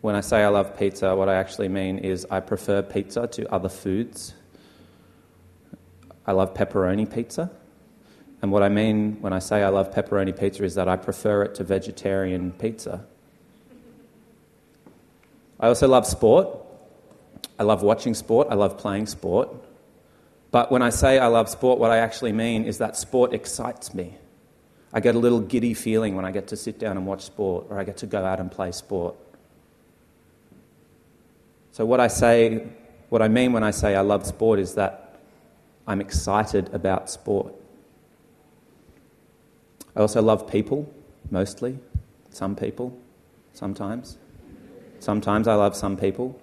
When 0.00 0.14
I 0.14 0.22
say 0.22 0.42
I 0.42 0.48
love 0.48 0.78
pizza, 0.78 1.14
what 1.14 1.28
I 1.28 1.34
actually 1.34 1.68
mean 1.68 1.98
is 1.98 2.26
I 2.30 2.40
prefer 2.40 2.80
pizza 2.80 3.26
to 3.26 3.52
other 3.52 3.68
foods. 3.68 4.34
I 6.26 6.32
love 6.32 6.54
pepperoni 6.54 7.12
pizza. 7.12 7.50
And 8.40 8.50
what 8.50 8.62
I 8.62 8.70
mean 8.70 9.18
when 9.20 9.34
I 9.34 9.38
say 9.38 9.62
I 9.62 9.68
love 9.68 9.92
pepperoni 9.92 10.38
pizza 10.38 10.64
is 10.64 10.76
that 10.76 10.88
I 10.88 10.96
prefer 10.96 11.42
it 11.42 11.54
to 11.56 11.64
vegetarian 11.64 12.52
pizza. 12.52 13.04
I 15.58 15.68
also 15.68 15.86
love 15.88 16.06
sport. 16.06 16.56
I 17.58 17.64
love 17.64 17.82
watching 17.82 18.14
sport. 18.14 18.48
I 18.50 18.54
love 18.54 18.78
playing 18.78 19.06
sport. 19.06 19.50
But 20.50 20.72
when 20.72 20.82
I 20.82 20.90
say 20.90 21.18
I 21.18 21.28
love 21.28 21.48
sport, 21.48 21.78
what 21.78 21.90
I 21.90 21.98
actually 21.98 22.32
mean 22.32 22.64
is 22.64 22.78
that 22.78 22.96
sport 22.96 23.32
excites 23.32 23.94
me. 23.94 24.16
I 24.92 25.00
get 25.00 25.14
a 25.14 25.18
little 25.18 25.40
giddy 25.40 25.74
feeling 25.74 26.16
when 26.16 26.24
I 26.24 26.32
get 26.32 26.48
to 26.48 26.56
sit 26.56 26.78
down 26.78 26.96
and 26.96 27.06
watch 27.06 27.22
sport 27.22 27.66
or 27.70 27.78
I 27.78 27.84
get 27.84 27.98
to 27.98 28.06
go 28.06 28.24
out 28.24 28.40
and 28.40 28.50
play 28.50 28.72
sport. 28.72 29.14
So, 31.72 31.86
what 31.86 32.00
I 32.00 32.08
say, 32.08 32.66
what 33.08 33.22
I 33.22 33.28
mean 33.28 33.52
when 33.52 33.62
I 33.62 33.70
say 33.70 33.94
I 33.94 34.00
love 34.00 34.26
sport 34.26 34.58
is 34.58 34.74
that 34.74 35.20
I'm 35.86 36.00
excited 36.00 36.72
about 36.74 37.08
sport. 37.08 37.54
I 39.94 40.00
also 40.00 40.20
love 40.20 40.50
people, 40.50 40.92
mostly. 41.30 41.78
Some 42.30 42.56
people, 42.56 42.96
sometimes. 43.52 44.18
Sometimes 44.98 45.48
I 45.48 45.54
love 45.54 45.76
some 45.76 45.96
people. 45.96 46.40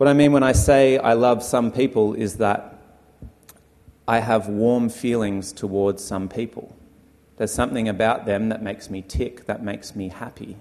What 0.00 0.08
I 0.08 0.14
mean 0.14 0.32
when 0.32 0.42
I 0.42 0.52
say 0.52 0.96
I 0.96 1.12
love 1.12 1.42
some 1.42 1.70
people 1.70 2.14
is 2.14 2.38
that 2.38 2.80
I 4.08 4.20
have 4.20 4.48
warm 4.48 4.88
feelings 4.88 5.52
towards 5.52 6.02
some 6.02 6.26
people. 6.26 6.74
There's 7.36 7.52
something 7.52 7.86
about 7.86 8.24
them 8.24 8.48
that 8.48 8.62
makes 8.62 8.88
me 8.88 9.02
tick, 9.06 9.44
that 9.44 9.62
makes 9.62 9.94
me 9.94 10.08
happy. 10.08 10.56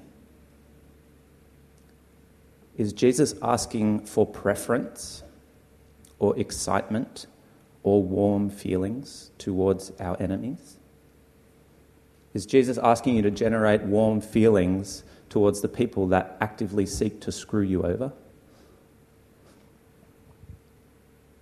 Is 2.75 2.91
Jesus 2.91 3.33
asking 3.41 4.07
for 4.07 4.25
preference 4.25 5.23
or 6.17 6.37
excitement 6.37 7.25
or 7.81 8.03
warm 8.03 8.49
feelings 8.49 9.31
towards 9.37 9.93
our 10.01 10.21
enemies? 10.21 10.79
Is 12.33 12.45
Jesus 12.45 12.77
asking 12.77 13.15
you 13.15 13.21
to 13.21 13.31
generate 13.31 13.83
warm 13.83 14.19
feelings 14.19 15.05
towards 15.29 15.61
the 15.61 15.69
people 15.69 16.07
that 16.07 16.35
actively 16.41 16.85
seek 16.85 17.21
to 17.21 17.31
screw 17.31 17.61
you 17.61 17.83
over? 17.83 18.11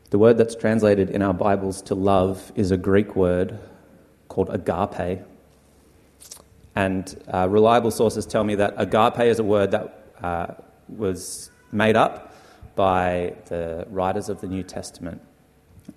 The 0.10 0.18
word 0.18 0.38
that's 0.38 0.56
translated 0.56 1.10
in 1.10 1.22
our 1.22 1.34
Bibles 1.34 1.82
to 1.84 1.96
love 1.96 2.54
is 2.56 2.72
a 2.72 2.78
Greek 2.78 3.18
word 3.18 3.60
called 4.30 4.50
agape. 4.50 5.20
And 6.78 7.24
uh, 7.34 7.50
reliable 7.50 7.92
sources 7.92 8.26
tell 8.26 8.46
me 8.46 8.56
that 8.56 8.74
agape 8.78 9.20
is 9.20 9.40
a 9.40 9.44
word 9.44 9.72
that 9.72 10.14
uh, 10.24 10.48
was 10.88 11.52
made 11.74 11.98
up 11.98 12.34
by 12.76 13.36
the 13.48 13.86
writers 13.90 14.30
of 14.30 14.40
the 14.40 14.48
New 14.48 14.64
Testament. 14.64 15.22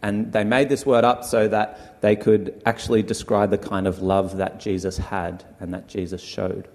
And 0.03 0.33
they 0.33 0.43
made 0.43 0.69
this 0.69 0.85
word 0.85 1.05
up 1.05 1.23
so 1.23 1.47
that 1.47 2.01
they 2.03 2.17
could 2.17 2.61
actually 2.67 3.05
describe 3.05 3.51
the 3.51 3.59
kind 3.59 3.87
of 3.87 4.03
love 4.03 4.39
that 4.39 4.59
Jesus 4.59 4.97
had 4.97 5.45
and 5.61 5.73
that 5.73 5.87
Jesus 5.87 6.21
showed. 6.21 6.67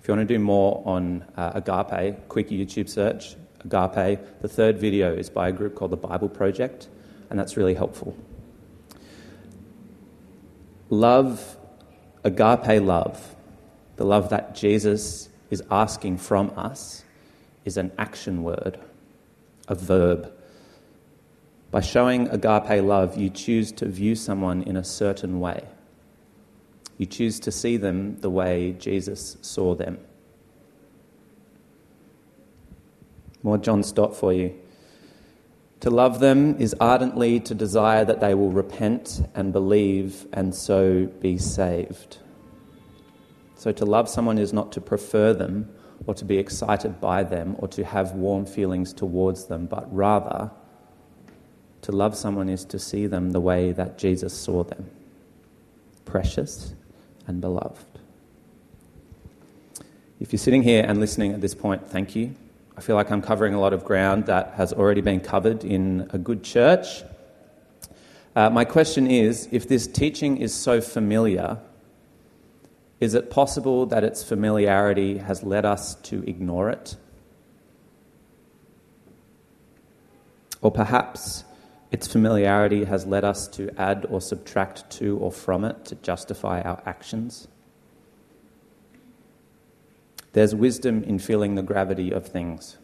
If 0.00 0.08
you 0.08 0.14
want 0.14 0.26
to 0.26 0.34
do 0.34 0.38
more 0.38 0.82
on 0.86 1.22
uh, 1.36 1.52
agape, 1.54 2.28
quick 2.28 2.48
YouTube 2.48 2.88
search, 2.88 3.36
agape. 3.64 4.20
The 4.40 4.48
third 4.48 4.78
video 4.78 5.14
is 5.14 5.30
by 5.30 5.48
a 5.48 5.52
group 5.52 5.74
called 5.74 5.90
the 5.90 5.96
Bible 5.96 6.28
Project, 6.28 6.88
and 7.30 7.38
that's 7.38 7.56
really 7.56 7.74
helpful. 7.74 8.16
Love, 10.90 11.56
agape 12.22 12.82
love, 12.82 13.34
the 13.96 14.04
love 14.04 14.30
that 14.30 14.54
Jesus 14.54 15.28
is 15.50 15.62
asking 15.70 16.18
from 16.18 16.52
us, 16.56 17.04
is 17.64 17.76
an 17.76 17.90
action 17.98 18.42
word, 18.42 18.78
a 19.68 19.74
verb. 19.74 20.32
By 21.70 21.80
showing 21.80 22.28
agape 22.28 22.84
love, 22.84 23.16
you 23.16 23.30
choose 23.30 23.72
to 23.72 23.86
view 23.86 24.14
someone 24.14 24.62
in 24.62 24.76
a 24.76 24.84
certain 24.84 25.40
way. 25.40 25.64
You 26.98 27.06
choose 27.06 27.40
to 27.40 27.50
see 27.50 27.76
them 27.76 28.20
the 28.20 28.30
way 28.30 28.76
Jesus 28.78 29.36
saw 29.40 29.74
them. 29.74 29.98
More 33.44 33.58
John 33.58 33.84
Stott 33.84 34.16
for 34.16 34.32
you. 34.32 34.52
To 35.80 35.90
love 35.90 36.18
them 36.18 36.56
is 36.58 36.74
ardently 36.80 37.38
to 37.40 37.54
desire 37.54 38.04
that 38.06 38.20
they 38.20 38.34
will 38.34 38.50
repent 38.50 39.22
and 39.34 39.52
believe 39.52 40.26
and 40.32 40.54
so 40.54 41.06
be 41.20 41.36
saved. 41.36 42.18
So 43.54 43.70
to 43.70 43.84
love 43.84 44.08
someone 44.08 44.38
is 44.38 44.52
not 44.52 44.72
to 44.72 44.80
prefer 44.80 45.34
them 45.34 45.68
or 46.06 46.14
to 46.14 46.24
be 46.24 46.38
excited 46.38 47.00
by 47.00 47.22
them 47.22 47.56
or 47.58 47.68
to 47.68 47.84
have 47.84 48.12
warm 48.12 48.46
feelings 48.46 48.94
towards 48.94 49.44
them, 49.44 49.66
but 49.66 49.94
rather 49.94 50.50
to 51.82 51.92
love 51.92 52.16
someone 52.16 52.48
is 52.48 52.64
to 52.64 52.78
see 52.78 53.06
them 53.06 53.32
the 53.32 53.40
way 53.40 53.72
that 53.72 53.98
Jesus 53.98 54.32
saw 54.32 54.64
them 54.64 54.90
precious 56.06 56.74
and 57.26 57.40
beloved. 57.40 57.84
If 60.18 60.32
you're 60.32 60.38
sitting 60.38 60.62
here 60.62 60.84
and 60.86 60.98
listening 60.98 61.32
at 61.32 61.42
this 61.42 61.54
point, 61.54 61.88
thank 61.88 62.16
you. 62.16 62.34
I 62.76 62.80
feel 62.80 62.96
like 62.96 63.10
I'm 63.10 63.22
covering 63.22 63.54
a 63.54 63.60
lot 63.60 63.72
of 63.72 63.84
ground 63.84 64.26
that 64.26 64.54
has 64.54 64.72
already 64.72 65.00
been 65.00 65.20
covered 65.20 65.64
in 65.64 66.08
a 66.12 66.18
good 66.18 66.42
church. 66.42 67.04
Uh, 68.34 68.50
my 68.50 68.64
question 68.64 69.06
is 69.06 69.48
if 69.52 69.68
this 69.68 69.86
teaching 69.86 70.38
is 70.38 70.52
so 70.52 70.80
familiar, 70.80 71.58
is 72.98 73.14
it 73.14 73.30
possible 73.30 73.86
that 73.86 74.02
its 74.02 74.24
familiarity 74.24 75.18
has 75.18 75.44
led 75.44 75.64
us 75.64 75.94
to 75.96 76.28
ignore 76.28 76.68
it? 76.68 76.96
Or 80.60 80.72
perhaps 80.72 81.44
its 81.92 82.08
familiarity 82.08 82.84
has 82.84 83.06
led 83.06 83.22
us 83.22 83.46
to 83.48 83.70
add 83.78 84.04
or 84.10 84.20
subtract 84.20 84.90
to 84.98 85.16
or 85.18 85.30
from 85.30 85.64
it 85.64 85.84
to 85.84 85.94
justify 85.96 86.60
our 86.62 86.82
actions? 86.86 87.46
There's 90.34 90.52
wisdom 90.52 91.04
in 91.04 91.20
feeling 91.20 91.54
the 91.54 91.62
gravity 91.62 92.10
of 92.10 92.26
things, 92.26 92.76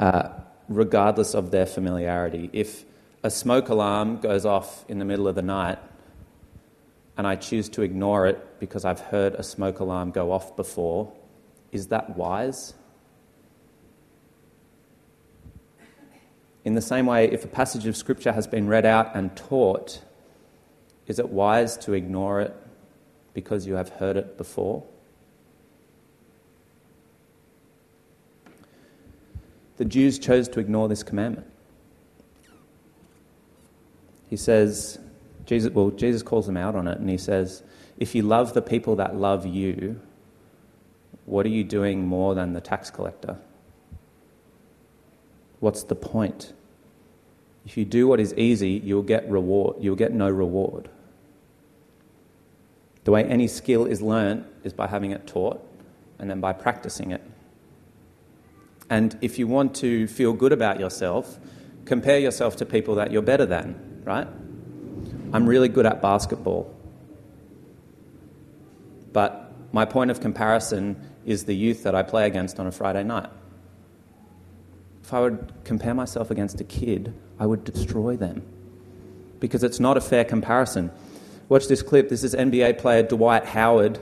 uh, 0.00 0.30
regardless 0.68 1.32
of 1.32 1.52
their 1.52 1.64
familiarity. 1.64 2.50
If 2.52 2.84
a 3.22 3.30
smoke 3.30 3.68
alarm 3.68 4.18
goes 4.18 4.44
off 4.44 4.84
in 4.88 4.98
the 4.98 5.04
middle 5.04 5.28
of 5.28 5.36
the 5.36 5.42
night, 5.42 5.78
and 7.16 7.24
I 7.24 7.36
choose 7.36 7.68
to 7.70 7.82
ignore 7.82 8.26
it 8.26 8.58
because 8.58 8.84
I've 8.84 8.98
heard 8.98 9.34
a 9.34 9.44
smoke 9.44 9.78
alarm 9.78 10.10
go 10.10 10.32
off 10.32 10.56
before, 10.56 11.12
is 11.70 11.86
that 11.88 12.16
wise? 12.16 12.74
In 16.64 16.74
the 16.74 16.82
same 16.82 17.06
way, 17.06 17.30
if 17.30 17.44
a 17.44 17.48
passage 17.48 17.86
of 17.86 17.96
Scripture 17.96 18.32
has 18.32 18.48
been 18.48 18.66
read 18.66 18.84
out 18.84 19.14
and 19.14 19.36
taught, 19.36 20.02
is 21.06 21.20
it 21.20 21.28
wise 21.28 21.76
to 21.78 21.92
ignore 21.92 22.40
it 22.40 22.56
because 23.34 23.68
you 23.68 23.74
have 23.74 23.90
heard 23.90 24.16
it 24.16 24.36
before? 24.36 24.82
The 29.80 29.86
Jews 29.86 30.18
chose 30.18 30.46
to 30.50 30.60
ignore 30.60 30.88
this 30.88 31.02
commandment. 31.02 31.46
He 34.28 34.36
says, 34.36 34.98
Jesus, 35.46 35.72
well, 35.72 35.88
Jesus 35.88 36.22
calls 36.22 36.44
them 36.44 36.58
out 36.58 36.76
on 36.76 36.86
it, 36.86 36.98
and 36.98 37.08
he 37.08 37.16
says, 37.16 37.62
If 37.96 38.14
you 38.14 38.20
love 38.20 38.52
the 38.52 38.60
people 38.60 38.94
that 38.96 39.16
love 39.16 39.46
you, 39.46 39.98
what 41.24 41.46
are 41.46 41.48
you 41.48 41.64
doing 41.64 42.06
more 42.06 42.34
than 42.34 42.52
the 42.52 42.60
tax 42.60 42.90
collector? 42.90 43.38
What's 45.60 45.82
the 45.84 45.94
point? 45.94 46.52
If 47.64 47.78
you 47.78 47.86
do 47.86 48.06
what 48.06 48.20
is 48.20 48.34
easy, 48.34 48.82
you'll 48.84 49.02
get 49.02 49.26
reward. 49.30 49.76
You'll 49.80 49.96
get 49.96 50.12
no 50.12 50.28
reward. 50.28 50.90
The 53.04 53.12
way 53.12 53.24
any 53.24 53.48
skill 53.48 53.86
is 53.86 54.02
learnt 54.02 54.44
is 54.62 54.74
by 54.74 54.88
having 54.88 55.12
it 55.12 55.26
taught 55.26 55.66
and 56.18 56.28
then 56.28 56.38
by 56.38 56.52
practicing 56.52 57.12
it. 57.12 57.22
And 58.90 59.16
if 59.22 59.38
you 59.38 59.46
want 59.46 59.76
to 59.76 60.08
feel 60.08 60.32
good 60.32 60.52
about 60.52 60.80
yourself, 60.80 61.38
compare 61.84 62.18
yourself 62.18 62.56
to 62.56 62.66
people 62.66 62.96
that 62.96 63.12
you're 63.12 63.22
better 63.22 63.46
than, 63.46 64.02
right? 64.04 64.26
I'm 65.32 65.46
really 65.46 65.68
good 65.68 65.86
at 65.86 66.02
basketball. 66.02 66.74
But 69.12 69.52
my 69.72 69.84
point 69.84 70.10
of 70.10 70.20
comparison 70.20 71.00
is 71.24 71.44
the 71.44 71.54
youth 71.54 71.84
that 71.84 71.94
I 71.94 72.02
play 72.02 72.26
against 72.26 72.58
on 72.58 72.66
a 72.66 72.72
Friday 72.72 73.04
night. 73.04 73.30
If 75.02 75.14
I 75.14 75.20
would 75.20 75.52
compare 75.64 75.94
myself 75.94 76.30
against 76.30 76.60
a 76.60 76.64
kid, 76.64 77.14
I 77.38 77.46
would 77.46 77.64
destroy 77.64 78.16
them 78.16 78.42
because 79.38 79.64
it's 79.64 79.80
not 79.80 79.96
a 79.96 80.00
fair 80.00 80.24
comparison. 80.24 80.90
Watch 81.48 81.66
this 81.66 81.82
clip. 81.82 82.08
This 82.08 82.22
is 82.22 82.34
NBA 82.34 82.78
player 82.78 83.02
Dwight 83.02 83.44
Howard. 83.46 83.98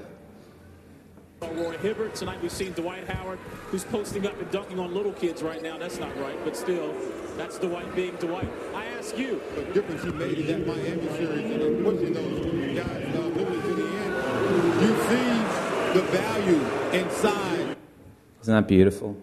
Roy 1.58 1.76
Hibbert. 1.78 2.14
Tonight 2.14 2.40
we've 2.40 2.52
seen 2.52 2.72
Dwight 2.72 3.08
Howard, 3.08 3.38
who's 3.70 3.84
posting 3.84 4.26
up 4.26 4.38
and 4.40 4.50
dunking 4.50 4.78
on 4.78 4.94
little 4.94 5.12
kids 5.12 5.42
right 5.42 5.62
now. 5.62 5.76
That's 5.76 5.98
not 5.98 6.16
right, 6.20 6.38
but 6.44 6.56
still, 6.56 6.94
that's 7.36 7.58
Dwight 7.58 7.94
being 7.96 8.14
Dwight. 8.16 8.48
I 8.74 8.86
ask 8.86 9.18
you. 9.18 9.40
The 9.56 9.64
difference 9.72 10.02
he 10.04 10.10
made 10.12 10.38
in 10.38 10.46
that 10.46 10.66
Miami 10.66 11.08
series, 11.08 11.50
you 11.50 11.58
know, 11.58 11.90
pushing 11.90 12.12
those 12.12 12.76
guys 12.78 13.16
uh, 13.16 13.20
literally 13.20 13.62
to 13.62 13.74
the 13.74 13.86
end. 13.98 14.14
You 14.82 14.90
see 15.08 15.98
the 15.98 16.06
value 16.06 17.00
inside. 17.00 17.76
Isn't 18.42 18.54
that 18.54 18.68
beautiful? 18.68 19.16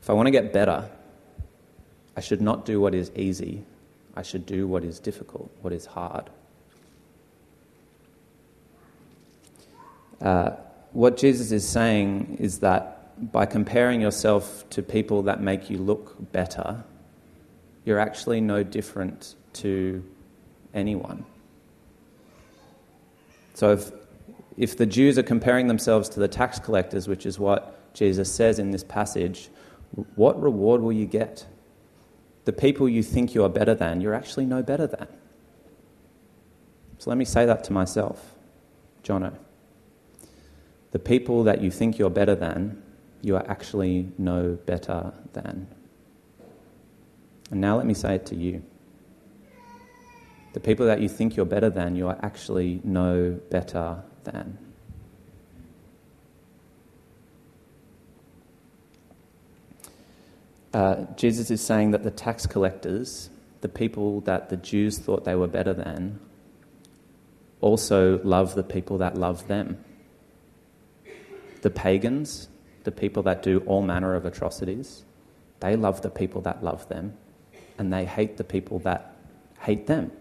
If 0.00 0.10
I 0.10 0.12
want 0.12 0.26
to 0.26 0.30
get 0.30 0.52
better, 0.52 0.88
I 2.16 2.20
should 2.20 2.40
not 2.40 2.64
do 2.64 2.80
what 2.80 2.94
is 2.94 3.10
easy. 3.16 3.64
I 4.14 4.22
should 4.22 4.46
do 4.46 4.68
what 4.68 4.84
is 4.84 5.00
difficult, 5.00 5.50
what 5.62 5.72
is 5.72 5.86
hard. 5.86 6.30
Uh, 10.20 10.50
what 10.92 11.16
Jesus 11.16 11.50
is 11.52 11.66
saying 11.66 12.36
is 12.38 12.60
that 12.60 13.30
by 13.32 13.46
comparing 13.46 14.00
yourself 14.00 14.68
to 14.70 14.82
people 14.82 15.22
that 15.22 15.40
make 15.40 15.70
you 15.70 15.78
look 15.78 16.32
better, 16.32 16.84
you're 17.84 17.98
actually 17.98 18.40
no 18.40 18.62
different 18.62 19.34
to 19.54 20.04
anyone. 20.72 21.24
So 23.54 23.72
if, 23.72 23.92
if 24.56 24.76
the 24.76 24.86
Jews 24.86 25.18
are 25.18 25.22
comparing 25.22 25.68
themselves 25.68 26.08
to 26.10 26.20
the 26.20 26.28
tax 26.28 26.58
collectors, 26.58 27.06
which 27.06 27.26
is 27.26 27.38
what 27.38 27.94
Jesus 27.94 28.32
says 28.32 28.58
in 28.58 28.70
this 28.70 28.82
passage, 28.82 29.48
what 30.16 30.40
reward 30.40 30.80
will 30.80 30.92
you 30.92 31.06
get? 31.06 31.46
The 32.44 32.52
people 32.52 32.88
you 32.88 33.02
think 33.02 33.34
you 33.34 33.44
are 33.44 33.48
better 33.48 33.74
than, 33.74 34.00
you're 34.00 34.14
actually 34.14 34.46
no 34.46 34.62
better 34.62 34.86
than. 34.86 35.06
So 36.98 37.10
let 37.10 37.16
me 37.16 37.24
say 37.24 37.46
that 37.46 37.64
to 37.64 37.72
myself, 37.72 38.34
Jono. 39.04 39.36
The 40.94 41.00
people 41.00 41.42
that 41.42 41.60
you 41.60 41.72
think 41.72 41.98
you're 41.98 42.08
better 42.08 42.36
than, 42.36 42.80
you 43.20 43.34
are 43.34 43.44
actually 43.48 44.12
no 44.16 44.56
better 44.64 45.12
than. 45.32 45.66
And 47.50 47.60
now 47.60 47.76
let 47.76 47.84
me 47.84 47.94
say 47.94 48.14
it 48.14 48.26
to 48.26 48.36
you. 48.36 48.62
The 50.52 50.60
people 50.60 50.86
that 50.86 51.00
you 51.00 51.08
think 51.08 51.34
you're 51.34 51.46
better 51.46 51.68
than, 51.68 51.96
you 51.96 52.06
are 52.06 52.18
actually 52.22 52.80
no 52.84 53.40
better 53.50 54.04
than. 54.22 54.56
Uh, 60.72 61.06
Jesus 61.16 61.50
is 61.50 61.60
saying 61.60 61.90
that 61.90 62.04
the 62.04 62.12
tax 62.12 62.46
collectors, 62.46 63.30
the 63.62 63.68
people 63.68 64.20
that 64.20 64.48
the 64.48 64.56
Jews 64.56 65.00
thought 65.00 65.24
they 65.24 65.34
were 65.34 65.48
better 65.48 65.74
than, 65.74 66.20
also 67.60 68.20
love 68.22 68.54
the 68.54 68.62
people 68.62 68.98
that 68.98 69.16
love 69.16 69.48
them. 69.48 69.84
The 71.64 71.70
pagans, 71.70 72.48
the 72.84 72.92
people 72.92 73.24
that 73.24 73.42
do 73.42 73.60
all 73.66 73.80
manner 73.82 74.14
of 74.14 74.26
atrocities, 74.26 75.02
they 75.60 75.76
love 75.76 76.02
the 76.02 76.10
people 76.10 76.42
that 76.42 76.62
love 76.62 76.86
them, 76.88 77.14
and 77.78 77.92
they 77.92 78.04
hate 78.04 78.36
the 78.36 78.44
people 78.44 78.78
that 78.80 79.16
hate 79.60 79.86
them. 79.86 80.12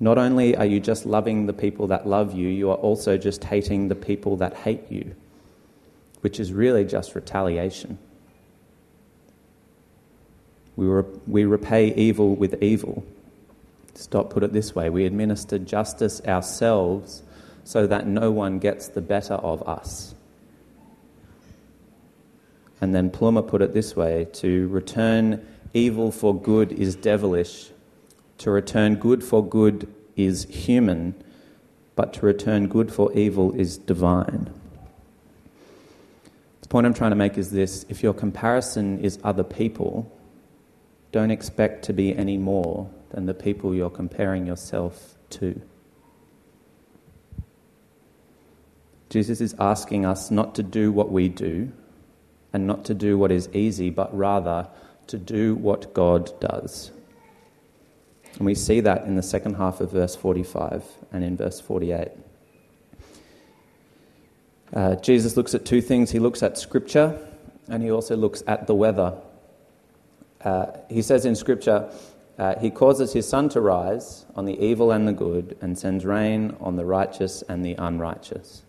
Not 0.00 0.18
only 0.18 0.56
are 0.56 0.66
you 0.66 0.80
just 0.80 1.06
loving 1.06 1.46
the 1.46 1.52
people 1.52 1.86
that 1.86 2.06
love 2.06 2.34
you, 2.34 2.48
you 2.48 2.70
are 2.70 2.76
also 2.76 3.16
just 3.16 3.44
hating 3.44 3.86
the 3.88 3.94
people 3.94 4.36
that 4.38 4.56
hate 4.56 4.90
you 4.90 5.14
which 6.22 6.40
is 6.40 6.52
really 6.52 6.84
just 6.84 7.14
retaliation. 7.14 7.98
We, 10.76 10.88
we 11.26 11.44
repay 11.44 11.92
evil 11.94 12.34
with 12.34 12.62
evil. 12.62 13.04
Stott, 13.94 14.30
put 14.30 14.42
it 14.42 14.54
this 14.54 14.74
way 14.74 14.88
we 14.88 15.04
administer 15.04 15.58
justice 15.58 16.22
ourselves 16.26 17.22
so 17.64 17.86
that 17.86 18.06
no 18.06 18.30
one 18.30 18.58
gets 18.58 18.88
the 18.88 19.00
better 19.00 19.34
of 19.34 19.66
us. 19.68 20.14
And 22.80 22.94
then 22.94 23.10
Plummer 23.10 23.42
put 23.42 23.62
it 23.62 23.74
this 23.74 23.94
way 23.94 24.26
to 24.32 24.66
return 24.68 25.46
evil 25.72 26.10
for 26.10 26.34
good 26.34 26.72
is 26.72 26.96
devilish, 26.96 27.70
to 28.38 28.50
return 28.50 28.96
good 28.96 29.22
for 29.22 29.46
good 29.46 29.92
is 30.16 30.44
human, 30.44 31.14
but 31.94 32.12
to 32.14 32.26
return 32.26 32.66
good 32.66 32.92
for 32.92 33.12
evil 33.12 33.52
is 33.52 33.78
divine 33.78 34.50
The 36.62 36.68
point 36.68 36.86
I'm 36.86 36.94
trying 36.94 37.10
to 37.10 37.16
make 37.16 37.38
is 37.38 37.50
this 37.50 37.86
if 37.88 38.02
your 38.02 38.14
comparison 38.14 38.98
is 38.98 39.18
other 39.22 39.44
people, 39.44 40.10
don't 41.12 41.30
expect 41.30 41.84
to 41.84 41.92
be 41.92 42.16
any 42.16 42.38
more 42.38 42.90
than 43.10 43.26
the 43.26 43.34
people 43.34 43.74
you're 43.74 43.90
comparing 43.90 44.46
yourself 44.46 45.14
to. 45.30 45.60
Jesus 49.12 49.42
is 49.42 49.54
asking 49.58 50.06
us 50.06 50.30
not 50.30 50.54
to 50.54 50.62
do 50.62 50.90
what 50.90 51.12
we 51.12 51.28
do 51.28 51.70
and 52.54 52.66
not 52.66 52.86
to 52.86 52.94
do 52.94 53.18
what 53.18 53.30
is 53.30 53.46
easy, 53.52 53.90
but 53.90 54.16
rather 54.16 54.66
to 55.08 55.18
do 55.18 55.54
what 55.54 55.92
God 55.92 56.32
does. 56.40 56.90
And 58.38 58.46
we 58.46 58.54
see 58.54 58.80
that 58.80 59.04
in 59.04 59.16
the 59.16 59.22
second 59.22 59.56
half 59.56 59.82
of 59.82 59.90
verse 59.90 60.16
45 60.16 60.82
and 61.12 61.22
in 61.22 61.36
verse 61.36 61.60
48. 61.60 62.08
Uh, 64.72 64.94
Jesus 64.94 65.36
looks 65.36 65.54
at 65.54 65.66
two 65.66 65.82
things. 65.82 66.10
He 66.10 66.18
looks 66.18 66.42
at 66.42 66.56
Scripture 66.56 67.18
and 67.68 67.82
he 67.82 67.90
also 67.90 68.16
looks 68.16 68.42
at 68.46 68.66
the 68.66 68.74
weather. 68.74 69.14
Uh, 70.42 70.68
he 70.88 71.02
says 71.02 71.26
in 71.26 71.36
Scripture, 71.36 71.92
uh, 72.38 72.58
He 72.58 72.70
causes 72.70 73.12
His 73.12 73.28
sun 73.28 73.50
to 73.50 73.60
rise 73.60 74.24
on 74.34 74.46
the 74.46 74.58
evil 74.58 74.90
and 74.90 75.06
the 75.06 75.12
good 75.12 75.58
and 75.60 75.78
sends 75.78 76.06
rain 76.06 76.56
on 76.60 76.76
the 76.76 76.86
righteous 76.86 77.42
and 77.42 77.62
the 77.62 77.74
unrighteous. 77.74 78.62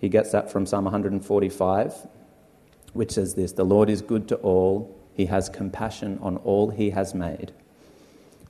He 0.00 0.08
gets 0.08 0.32
that 0.32 0.50
from 0.50 0.66
Psalm 0.66 0.84
145, 0.84 1.94
which 2.92 3.12
says 3.12 3.34
this 3.34 3.52
The 3.52 3.64
Lord 3.64 3.88
is 3.90 4.02
good 4.02 4.28
to 4.28 4.36
all, 4.36 4.94
He 5.14 5.26
has 5.26 5.48
compassion 5.48 6.18
on 6.22 6.36
all 6.38 6.70
He 6.70 6.90
has 6.90 7.14
made. 7.14 7.52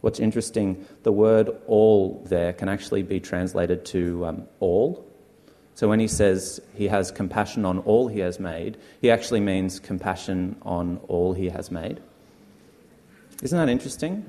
What's 0.00 0.20
interesting, 0.20 0.84
the 1.02 1.12
word 1.12 1.50
all 1.66 2.22
there 2.26 2.52
can 2.52 2.68
actually 2.68 3.02
be 3.02 3.20
translated 3.20 3.86
to 3.86 4.26
um, 4.26 4.48
all 4.60 5.06
so 5.74 5.88
when 5.88 5.98
he 5.98 6.06
says 6.06 6.60
he 6.74 6.86
has 6.88 7.10
compassion 7.10 7.64
on 7.64 7.80
all 7.80 8.06
he 8.06 8.20
has 8.20 8.38
made, 8.38 8.78
he 9.00 9.10
actually 9.10 9.40
means 9.40 9.80
compassion 9.80 10.56
on 10.62 11.00
all 11.08 11.32
he 11.32 11.48
has 11.48 11.70
made. 11.70 12.00
Isn't 13.42 13.58
that 13.58 13.68
interesting? 13.68 14.24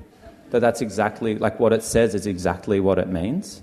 That 0.50 0.60
that's 0.60 0.80
exactly, 0.80 1.36
like 1.36 1.60
what 1.60 1.72
it 1.72 1.84
says 1.84 2.14
is 2.14 2.26
exactly 2.26 2.80
what 2.80 2.98
it 2.98 3.08
means. 3.08 3.62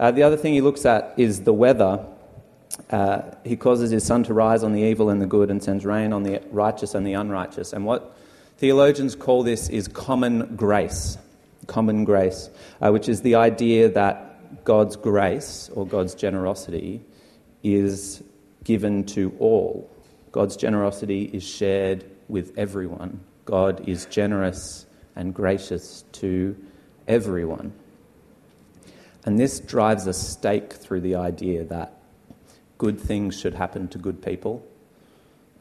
Uh, 0.00 0.10
the 0.10 0.22
other 0.22 0.36
thing 0.38 0.54
he 0.54 0.62
looks 0.62 0.86
at 0.86 1.12
is 1.18 1.42
the 1.42 1.52
weather. 1.52 2.06
Uh, 2.88 3.20
he 3.44 3.54
causes 3.54 3.90
his 3.90 4.02
sun 4.02 4.24
to 4.24 4.32
rise 4.32 4.62
on 4.62 4.72
the 4.72 4.80
evil 4.80 5.10
and 5.10 5.20
the 5.20 5.26
good 5.26 5.50
and 5.50 5.62
sends 5.62 5.84
rain 5.84 6.14
on 6.14 6.22
the 6.22 6.40
righteous 6.50 6.94
and 6.94 7.06
the 7.06 7.12
unrighteous. 7.12 7.74
And 7.74 7.84
what 7.84 8.16
theologians 8.56 9.14
call 9.14 9.42
this 9.42 9.68
is 9.68 9.88
common 9.88 10.56
grace. 10.56 11.18
Common 11.66 12.04
grace, 12.04 12.48
uh, 12.80 12.90
which 12.90 13.10
is 13.10 13.20
the 13.20 13.34
idea 13.34 13.90
that 13.90 14.64
God's 14.64 14.96
grace 14.96 15.70
or 15.74 15.86
God's 15.86 16.14
generosity 16.14 17.02
is 17.62 18.22
given 18.64 19.04
to 19.04 19.36
all. 19.38 19.90
God's 20.32 20.56
generosity 20.56 21.24
is 21.24 21.42
shared 21.42 22.06
with 22.26 22.56
everyone. 22.56 23.20
God 23.44 23.86
is 23.86 24.06
generous 24.06 24.86
and 25.14 25.34
gracious 25.34 26.04
to 26.12 26.56
everyone. 27.06 27.74
And 29.24 29.38
this 29.38 29.60
drives 29.60 30.06
a 30.06 30.12
stake 30.12 30.72
through 30.72 31.00
the 31.02 31.14
idea 31.14 31.64
that 31.64 31.94
good 32.78 32.98
things 32.98 33.38
should 33.38 33.54
happen 33.54 33.88
to 33.88 33.98
good 33.98 34.22
people 34.22 34.66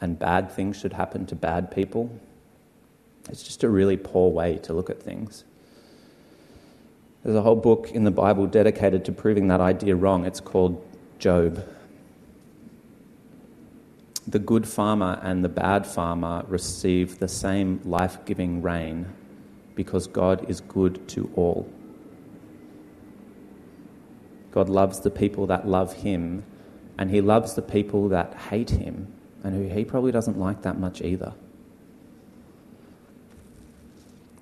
and 0.02 0.18
bad 0.18 0.52
things 0.52 0.80
should 0.80 0.94
happen 0.94 1.26
to 1.26 1.36
bad 1.36 1.72
people. 1.72 2.10
It's 3.30 3.44
just 3.44 3.64
a 3.64 3.70
really 3.70 3.98
poor 3.98 4.32
way 4.32 4.58
to 4.60 4.74
look 4.74 4.90
at 4.90 5.02
things. 5.02 5.44
There's 7.24 7.36
a 7.36 7.42
whole 7.42 7.58
book 7.58 7.92
in 7.92 8.06
the 8.06 8.12
Bible 8.12 8.48
dedicated 8.48 9.04
to 9.06 9.12
proving 9.12 9.50
that 9.50 9.60
idea 9.60 9.96
wrong. 9.96 10.26
It's 10.26 10.40
called 10.40 10.82
Job. 11.20 11.68
The 14.26 14.40
good 14.40 14.68
farmer 14.68 15.20
and 15.22 15.44
the 15.44 15.50
bad 15.50 15.86
farmer 15.86 16.46
receive 16.48 17.20
the 17.20 17.28
same 17.28 17.82
life 17.84 18.24
giving 18.26 18.62
rain 18.62 19.06
because 19.76 20.08
God 20.08 20.50
is 20.50 20.62
good 20.62 21.08
to 21.10 21.30
all. 21.36 21.70
God 24.52 24.70
loves 24.70 25.02
the 25.02 25.12
people 25.12 25.48
that 25.48 25.68
love 25.68 25.94
Him, 25.94 26.44
and 26.98 27.10
He 27.10 27.22
loves 27.22 27.54
the 27.54 27.62
people 27.62 28.10
that 28.10 28.34
hate 28.50 28.72
Him 28.72 29.14
and 29.44 29.56
who 29.56 29.74
He 29.74 29.86
probably 29.86 30.12
doesn't 30.12 30.38
like 30.38 30.64
that 30.64 30.80
much 30.80 31.02
either. 31.02 31.34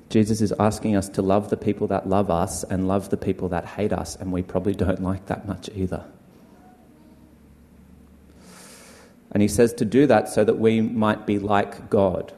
Jesus 0.10 0.40
is 0.40 0.54
asking 0.58 0.96
us 0.96 1.10
to 1.10 1.22
love 1.22 1.50
the 1.50 1.58
people 1.58 1.88
that 1.88 2.08
love 2.08 2.32
us 2.32 2.64
and 2.64 2.88
love 2.88 3.10
the 3.10 3.18
people 3.18 3.50
that 3.50 3.66
hate 3.66 3.92
us, 3.92 4.16
and 4.16 4.32
we 4.32 4.42
probably 4.42 4.74
don't 4.74 5.04
like 5.04 5.26
that 5.26 5.48
much 5.48 5.70
either. 5.76 6.06
And 9.32 9.42
he 9.42 9.48
says 9.48 9.74
to 9.74 9.86
do 9.86 10.08
that 10.08 10.30
so 10.30 10.44
that 10.46 10.58
we 10.58 10.82
might 10.82 11.28
be 11.28 11.38
like 11.38 11.90
God. 11.90 12.34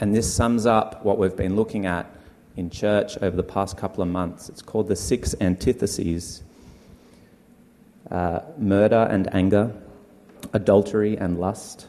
And 0.00 0.14
this 0.14 0.32
sums 0.32 0.66
up 0.66 1.04
what 1.04 1.18
we've 1.18 1.36
been 1.36 1.56
looking 1.56 1.86
at 1.86 2.10
in 2.56 2.70
church 2.70 3.16
over 3.18 3.36
the 3.36 3.42
past 3.42 3.76
couple 3.76 4.02
of 4.02 4.08
months. 4.08 4.48
It's 4.48 4.62
called 4.62 4.88
the 4.88 4.96
six 4.96 5.34
antitheses. 5.40 6.42
Uh, 8.10 8.40
murder 8.58 9.08
and 9.10 9.32
anger, 9.34 9.74
adultery 10.52 11.16
and 11.16 11.38
lust, 11.38 11.88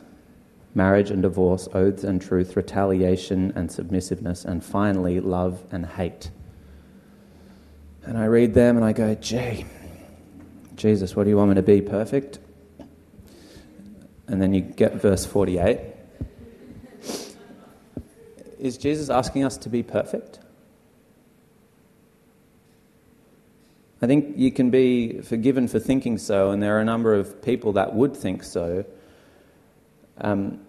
marriage 0.74 1.12
and 1.12 1.22
divorce, 1.22 1.68
oaths 1.74 2.04
and 2.04 2.22
truth, 2.22 2.56
retaliation 2.56 3.52
and 3.56 3.72
submissiveness, 3.72 4.46
and 4.46 4.64
finally, 4.64 5.20
love 5.20 5.64
and 5.72 5.86
hate. 5.86 6.30
And 8.04 8.18
I 8.18 8.26
read 8.26 8.54
them 8.54 8.78
and 8.78 8.86
I 8.86 8.94
go, 8.94 9.16
gee, 9.16 9.66
Jesus, 10.76 11.16
what 11.16 11.26
do 11.26 11.30
you 11.30 11.38
want 11.38 11.50
me 11.50 11.56
to 11.56 11.62
be? 11.62 11.82
Perfect? 11.82 12.40
And 14.28 14.42
then 14.42 14.54
you 14.54 14.62
get 14.62 14.96
verse 14.96 15.26
48. 15.26 15.80
Is 18.60 18.78
Jesus 18.78 19.10
asking 19.10 19.44
us 19.44 19.58
to 19.58 19.70
be 19.70 19.84
perfect? 19.84 20.40
I 24.02 24.08
think 24.08 24.38
you 24.38 24.52
can 24.52 24.70
be 24.70 25.22
forgiven 25.22 25.68
for 25.68 25.80
thinking 25.80 26.18
so, 26.18 26.52
and 26.52 26.62
there 26.62 26.78
are 26.78 26.82
a 26.82 26.86
number 26.86 27.16
of 27.16 27.42
people 27.42 27.74
that 27.74 27.96
would 27.96 28.16
think 28.16 28.44
so. 28.44 28.86
Um, 30.20 30.62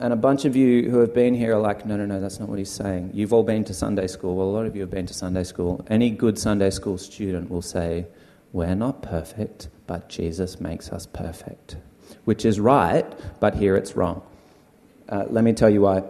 and 0.00 0.12
a 0.12 0.16
bunch 0.16 0.44
of 0.44 0.54
you 0.54 0.90
who 0.90 0.98
have 1.00 1.14
been 1.14 1.34
here 1.34 1.56
are 1.56 1.60
like, 1.60 1.84
no, 1.84 1.96
no, 1.96 2.06
no, 2.06 2.20
that's 2.20 2.38
not 2.38 2.48
what 2.48 2.58
he's 2.58 2.70
saying. 2.70 3.10
You've 3.14 3.32
all 3.32 3.42
been 3.42 3.64
to 3.64 3.74
Sunday 3.74 4.06
school. 4.06 4.36
Well, 4.36 4.46
a 4.46 4.50
lot 4.50 4.66
of 4.66 4.76
you 4.76 4.82
have 4.82 4.90
been 4.90 5.06
to 5.06 5.14
Sunday 5.14 5.44
school. 5.44 5.84
Any 5.88 6.10
good 6.10 6.38
Sunday 6.38 6.70
school 6.70 6.98
student 6.98 7.50
will 7.50 7.62
say, 7.62 8.06
we're 8.52 8.74
not 8.74 9.02
perfect, 9.02 9.68
but 9.86 10.08
Jesus 10.08 10.60
makes 10.60 10.90
us 10.90 11.06
perfect. 11.06 11.76
Which 12.24 12.44
is 12.44 12.60
right, 12.60 13.06
but 13.40 13.54
here 13.54 13.76
it's 13.76 13.96
wrong. 13.96 14.22
Uh, 15.08 15.24
let 15.28 15.42
me 15.42 15.52
tell 15.52 15.70
you 15.70 15.80
why. 15.82 16.04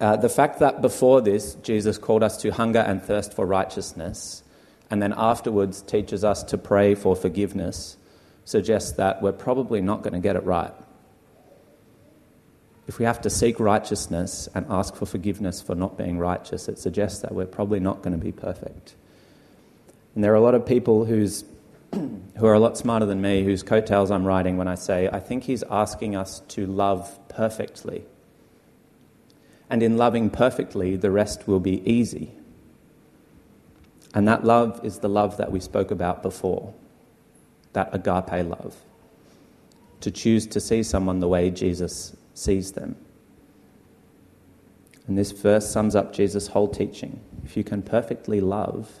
Uh, 0.00 0.16
the 0.16 0.28
fact 0.28 0.60
that 0.60 0.80
before 0.80 1.20
this, 1.20 1.54
Jesus 1.56 1.98
called 1.98 2.22
us 2.22 2.36
to 2.42 2.50
hunger 2.50 2.78
and 2.78 3.02
thirst 3.02 3.34
for 3.34 3.44
righteousness, 3.44 4.41
and 4.92 5.02
then 5.02 5.12
afterwards 5.16 5.82
teaches 5.82 6.22
us 6.22 6.44
to 6.44 6.56
pray 6.56 6.94
for 6.94 7.16
forgiveness, 7.16 7.96
suggests 8.44 8.92
that 8.92 9.20
we're 9.20 9.32
probably 9.32 9.80
not 9.80 10.02
going 10.02 10.12
to 10.12 10.20
get 10.20 10.36
it 10.36 10.44
right 10.44 10.72
if 12.86 12.98
we 12.98 13.04
have 13.04 13.20
to 13.20 13.30
seek 13.30 13.60
righteousness 13.60 14.48
and 14.54 14.66
ask 14.68 14.94
for 14.94 15.06
forgiveness 15.06 15.62
for 15.62 15.74
not 15.74 15.96
being 15.96 16.18
righteous, 16.18 16.68
it 16.68 16.78
suggests 16.78 17.20
that 17.22 17.32
we're 17.32 17.46
probably 17.46 17.80
not 17.80 18.02
going 18.02 18.12
to 18.12 18.22
be 18.22 18.32
perfect. 18.32 18.94
And 20.14 20.22
there 20.22 20.32
are 20.32 20.36
a 20.36 20.40
lot 20.40 20.54
of 20.54 20.66
people 20.66 21.04
who's, 21.04 21.44
who 21.92 22.46
are 22.46 22.54
a 22.54 22.58
lot 22.58 22.76
smarter 22.76 23.06
than 23.06 23.22
me, 23.22 23.44
whose 23.44 23.62
coattails 23.62 24.10
I'm 24.10 24.24
riding 24.24 24.56
when 24.56 24.68
I 24.68 24.74
say, 24.74 25.08
I 25.08 25.20
think 25.20 25.44
he's 25.44 25.62
asking 25.70 26.16
us 26.16 26.40
to 26.48 26.66
love 26.66 27.18
perfectly. 27.28 28.04
And 29.70 29.82
in 29.82 29.96
loving 29.96 30.28
perfectly, 30.28 30.96
the 30.96 31.10
rest 31.10 31.46
will 31.48 31.60
be 31.60 31.88
easy. 31.90 32.32
And 34.14 34.28
that 34.28 34.44
love 34.44 34.80
is 34.84 34.98
the 34.98 35.08
love 35.08 35.36
that 35.38 35.50
we 35.50 35.60
spoke 35.60 35.90
about 35.90 36.22
before 36.22 36.74
that 37.72 37.88
agape 37.94 38.46
love. 38.46 38.76
To 40.00 40.10
choose 40.10 40.46
to 40.48 40.60
see 40.60 40.82
someone 40.82 41.20
the 41.20 41.28
way 41.28 41.50
Jesus 41.50 42.16
sees 42.34 42.72
them. 42.72 42.96
And 45.06 45.16
this 45.16 45.32
verse 45.32 45.68
sums 45.68 45.96
up 45.96 46.12
Jesus' 46.12 46.48
whole 46.48 46.68
teaching. 46.68 47.20
If 47.44 47.56
you 47.56 47.64
can 47.64 47.82
perfectly 47.82 48.40
love, 48.40 49.00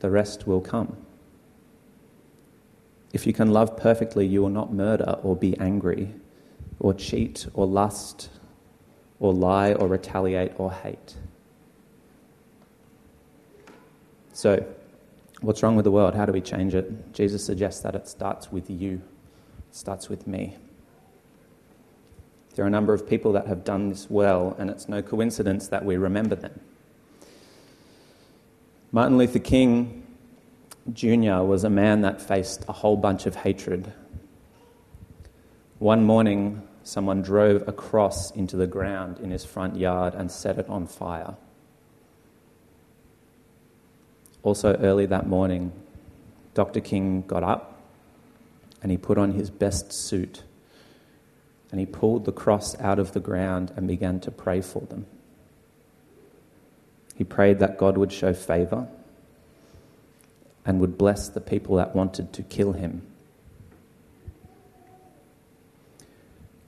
the 0.00 0.10
rest 0.10 0.46
will 0.46 0.60
come. 0.60 0.96
If 3.12 3.26
you 3.26 3.32
can 3.32 3.50
love 3.50 3.76
perfectly, 3.76 4.26
you 4.26 4.42
will 4.42 4.48
not 4.50 4.72
murder 4.72 5.18
or 5.22 5.36
be 5.36 5.58
angry 5.58 6.14
or 6.80 6.94
cheat 6.94 7.46
or 7.52 7.66
lust 7.66 8.30
or 9.20 9.32
lie 9.34 9.74
or 9.74 9.86
retaliate 9.86 10.52
or 10.58 10.72
hate. 10.72 11.16
So, 14.42 14.66
what's 15.40 15.62
wrong 15.62 15.76
with 15.76 15.84
the 15.84 15.92
world? 15.92 16.16
How 16.16 16.26
do 16.26 16.32
we 16.32 16.40
change 16.40 16.74
it? 16.74 17.12
Jesus 17.14 17.44
suggests 17.44 17.80
that 17.82 17.94
it 17.94 18.08
starts 18.08 18.50
with 18.50 18.68
you, 18.68 19.00
it 19.70 19.76
starts 19.76 20.08
with 20.08 20.26
me. 20.26 20.56
There 22.56 22.64
are 22.64 22.66
a 22.66 22.72
number 22.72 22.92
of 22.92 23.08
people 23.08 23.30
that 23.34 23.46
have 23.46 23.62
done 23.62 23.90
this 23.90 24.10
well, 24.10 24.56
and 24.58 24.68
it's 24.68 24.88
no 24.88 25.00
coincidence 25.00 25.68
that 25.68 25.84
we 25.84 25.96
remember 25.96 26.34
them. 26.34 26.58
Martin 28.90 29.16
Luther 29.16 29.38
King 29.38 30.04
Jr. 30.92 31.42
was 31.44 31.62
a 31.62 31.70
man 31.70 32.00
that 32.00 32.20
faced 32.20 32.64
a 32.68 32.72
whole 32.72 32.96
bunch 32.96 33.26
of 33.26 33.36
hatred. 33.36 33.92
One 35.78 36.02
morning, 36.02 36.66
someone 36.82 37.22
drove 37.22 37.68
a 37.68 37.72
cross 37.72 38.32
into 38.32 38.56
the 38.56 38.66
ground 38.66 39.20
in 39.20 39.30
his 39.30 39.44
front 39.44 39.76
yard 39.76 40.16
and 40.16 40.32
set 40.32 40.58
it 40.58 40.68
on 40.68 40.88
fire. 40.88 41.36
Also, 44.42 44.74
early 44.76 45.06
that 45.06 45.26
morning, 45.26 45.72
Dr. 46.54 46.80
King 46.80 47.22
got 47.26 47.42
up 47.42 47.80
and 48.82 48.90
he 48.90 48.96
put 48.96 49.18
on 49.18 49.32
his 49.32 49.50
best 49.50 49.92
suit 49.92 50.42
and 51.70 51.78
he 51.80 51.86
pulled 51.86 52.24
the 52.24 52.32
cross 52.32 52.78
out 52.80 52.98
of 52.98 53.12
the 53.12 53.20
ground 53.20 53.72
and 53.76 53.86
began 53.86 54.20
to 54.20 54.30
pray 54.30 54.60
for 54.60 54.82
them. 54.82 55.06
He 57.14 57.24
prayed 57.24 57.60
that 57.60 57.78
God 57.78 57.96
would 57.96 58.12
show 58.12 58.34
favor 58.34 58.88
and 60.64 60.80
would 60.80 60.98
bless 60.98 61.28
the 61.28 61.40
people 61.40 61.76
that 61.76 61.94
wanted 61.94 62.32
to 62.34 62.42
kill 62.42 62.72
him. 62.72 63.02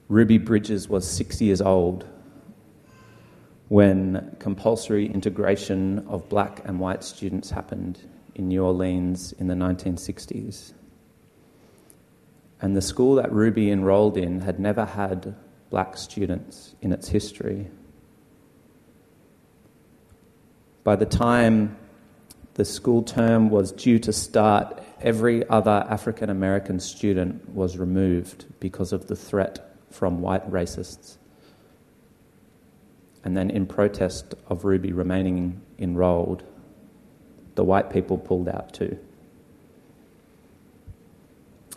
Ruby 0.09 0.39
Bridges 0.39 0.89
was 0.89 1.09
six 1.09 1.41
years 1.41 1.61
old 1.61 2.07
when 3.75 4.37
compulsory 4.39 5.05
integration 5.05 5.99
of 6.07 6.29
black 6.29 6.63
and 6.65 6.79
white 6.79 7.03
students 7.03 7.51
happened 7.51 7.99
in 8.37 8.47
New 8.47 8.65
Orleans 8.65 9.33
in 9.33 9.49
the 9.49 9.55
1960s. 9.55 10.73
And 12.61 12.77
the 12.77 12.81
school 12.81 13.17
that 13.17 13.33
Ruby 13.33 13.73
enrolled 13.73 14.17
in 14.17 14.43
had 14.43 14.61
never 14.61 14.85
had 14.85 15.35
black 15.71 15.97
students 15.97 16.77
in 16.83 16.93
its 16.93 17.09
history. 17.09 17.67
By 20.85 20.95
the 20.95 21.05
time 21.05 21.77
the 22.55 22.65
school 22.65 23.03
term 23.03 23.51
was 23.51 23.73
due 23.73 23.99
to 23.99 24.13
start, 24.13 24.81
every 25.01 25.49
other 25.49 25.85
African 25.91 26.31
American 26.31 26.79
student 26.79 27.49
was 27.49 27.77
removed 27.77 28.45
because 28.61 28.93
of 28.93 29.09
the 29.09 29.17
threat 29.17 29.77
from 29.91 30.21
white 30.21 30.49
racists. 30.49 31.17
And 33.25 33.37
then, 33.37 33.51
in 33.51 33.67
protest 33.67 34.35
of 34.49 34.65
Ruby 34.65 34.93
remaining 34.93 35.63
enrolled, 35.79 36.45
the 37.55 37.65
white 37.65 37.91
people 37.91 38.19
pulled 38.19 38.49
out 38.49 38.75
too. 38.75 38.99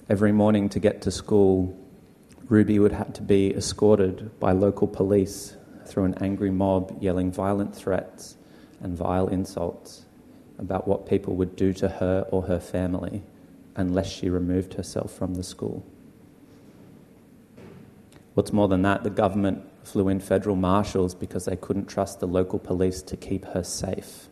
Every 0.10 0.32
morning 0.32 0.70
to 0.70 0.80
get 0.80 1.02
to 1.04 1.12
school, 1.12 1.78
Ruby 2.50 2.80
would 2.80 2.92
have 2.92 3.14
to 3.14 3.22
be 3.22 3.54
escorted 3.54 4.38
by 4.40 4.52
local 4.52 4.88
police 4.88 5.56
through 5.86 6.06
an 6.06 6.16
angry 6.22 6.52
mob 6.52 6.98
yelling 7.02 7.32
violent 7.32 7.76
threats 7.76 8.38
and 8.82 8.98
vile 8.98 9.28
insults 9.28 10.06
about 10.58 10.88
what 10.88 11.08
people 11.08 11.36
would 11.36 11.56
do 11.56 11.74
to 11.74 11.88
her 11.88 12.26
or 12.30 12.44
her 12.44 12.60
family 12.60 13.22
unless 13.76 14.10
she 14.10 14.30
removed 14.30 14.74
herself 14.74 15.14
from 15.14 15.36
the 15.36 15.44
school. 15.44 15.86
What's 18.34 18.54
more 18.54 18.68
than 18.68 18.82
that, 18.84 19.04
the 19.04 19.10
government 19.10 19.67
flew 19.88 20.10
in 20.10 20.20
federal 20.20 20.56
marshals 20.56 21.16
because 21.16 21.46
they 21.46 21.56
couldn't 21.56 21.86
trust 21.86 22.20
the 22.20 22.28
local 22.28 22.60
police 22.60 23.02
to 23.02 23.16
keep 23.16 23.46
her 23.46 23.64
safe. 23.64 24.28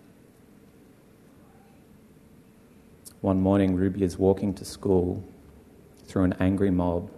One 3.22 3.42
morning, 3.42 3.76
Ruby 3.76 4.04
is 4.04 4.20
walking 4.20 4.54
to 4.56 4.66
school 4.66 5.24
through 6.06 6.26
an 6.26 6.36
angry 6.40 6.70
mob 6.70 7.10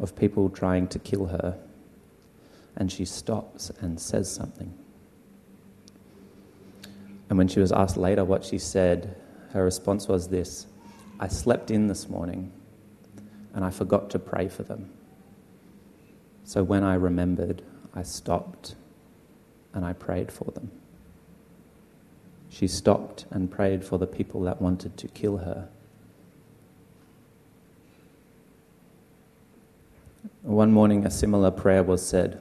of 0.00 0.14
people 0.14 0.50
trying 0.50 0.88
to 0.88 0.98
kill 0.98 1.26
her, 1.26 1.58
and 2.76 2.90
she 2.92 3.04
stops 3.04 3.70
and 3.80 3.98
says 3.98 4.30
something. 4.30 4.76
And 7.28 7.38
when 7.38 7.48
she 7.48 7.60
was 7.60 7.72
asked 7.72 7.96
later 7.96 8.24
what 8.24 8.44
she 8.44 8.58
said, 8.58 9.16
her 9.52 9.64
response 9.64 10.08
was 10.08 10.28
this 10.28 10.66
I 11.20 11.28
slept 11.28 11.70
in 11.70 11.86
this 11.86 12.08
morning 12.08 12.52
and 13.54 13.64
I 13.64 13.70
forgot 13.70 14.10
to 14.10 14.18
pray 14.18 14.48
for 14.48 14.62
them. 14.62 14.92
So 16.48 16.62
when 16.62 16.82
I 16.82 16.94
remembered, 16.94 17.60
I 17.94 18.02
stopped 18.02 18.74
and 19.74 19.84
I 19.84 19.92
prayed 19.92 20.32
for 20.32 20.50
them. 20.50 20.70
She 22.48 22.66
stopped 22.66 23.26
and 23.30 23.50
prayed 23.50 23.84
for 23.84 23.98
the 23.98 24.06
people 24.06 24.40
that 24.42 24.60
wanted 24.60 24.96
to 24.96 25.08
kill 25.08 25.36
her 25.36 25.68
One 30.48 30.72
morning, 30.72 31.04
a 31.04 31.10
similar 31.10 31.50
prayer 31.50 31.82
was 31.82 32.04
said. 32.04 32.40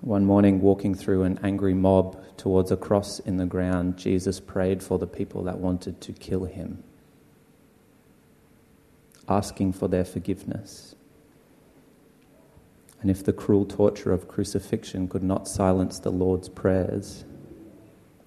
One 0.00 0.24
morning, 0.24 0.60
walking 0.60 0.96
through 0.96 1.22
an 1.22 1.38
angry 1.44 1.72
mob 1.72 2.20
towards 2.36 2.72
a 2.72 2.76
cross 2.76 3.20
in 3.20 3.36
the 3.36 3.46
ground, 3.46 3.98
Jesus 3.98 4.40
prayed 4.40 4.82
for 4.82 4.98
the 4.98 5.06
people 5.06 5.44
that 5.44 5.58
wanted 5.58 6.00
to 6.00 6.12
kill 6.12 6.44
him, 6.44 6.82
asking 9.28 9.72
for 9.72 9.88
their 9.88 10.04
forgiveness. 10.04 10.94
And 13.00 13.10
if 13.10 13.24
the 13.24 13.32
cruel 13.32 13.64
torture 13.64 14.12
of 14.12 14.28
crucifixion 14.28 15.08
could 15.08 15.24
not 15.24 15.48
silence 15.48 15.98
the 15.98 16.10
Lord's 16.10 16.48
prayers, 16.48 17.24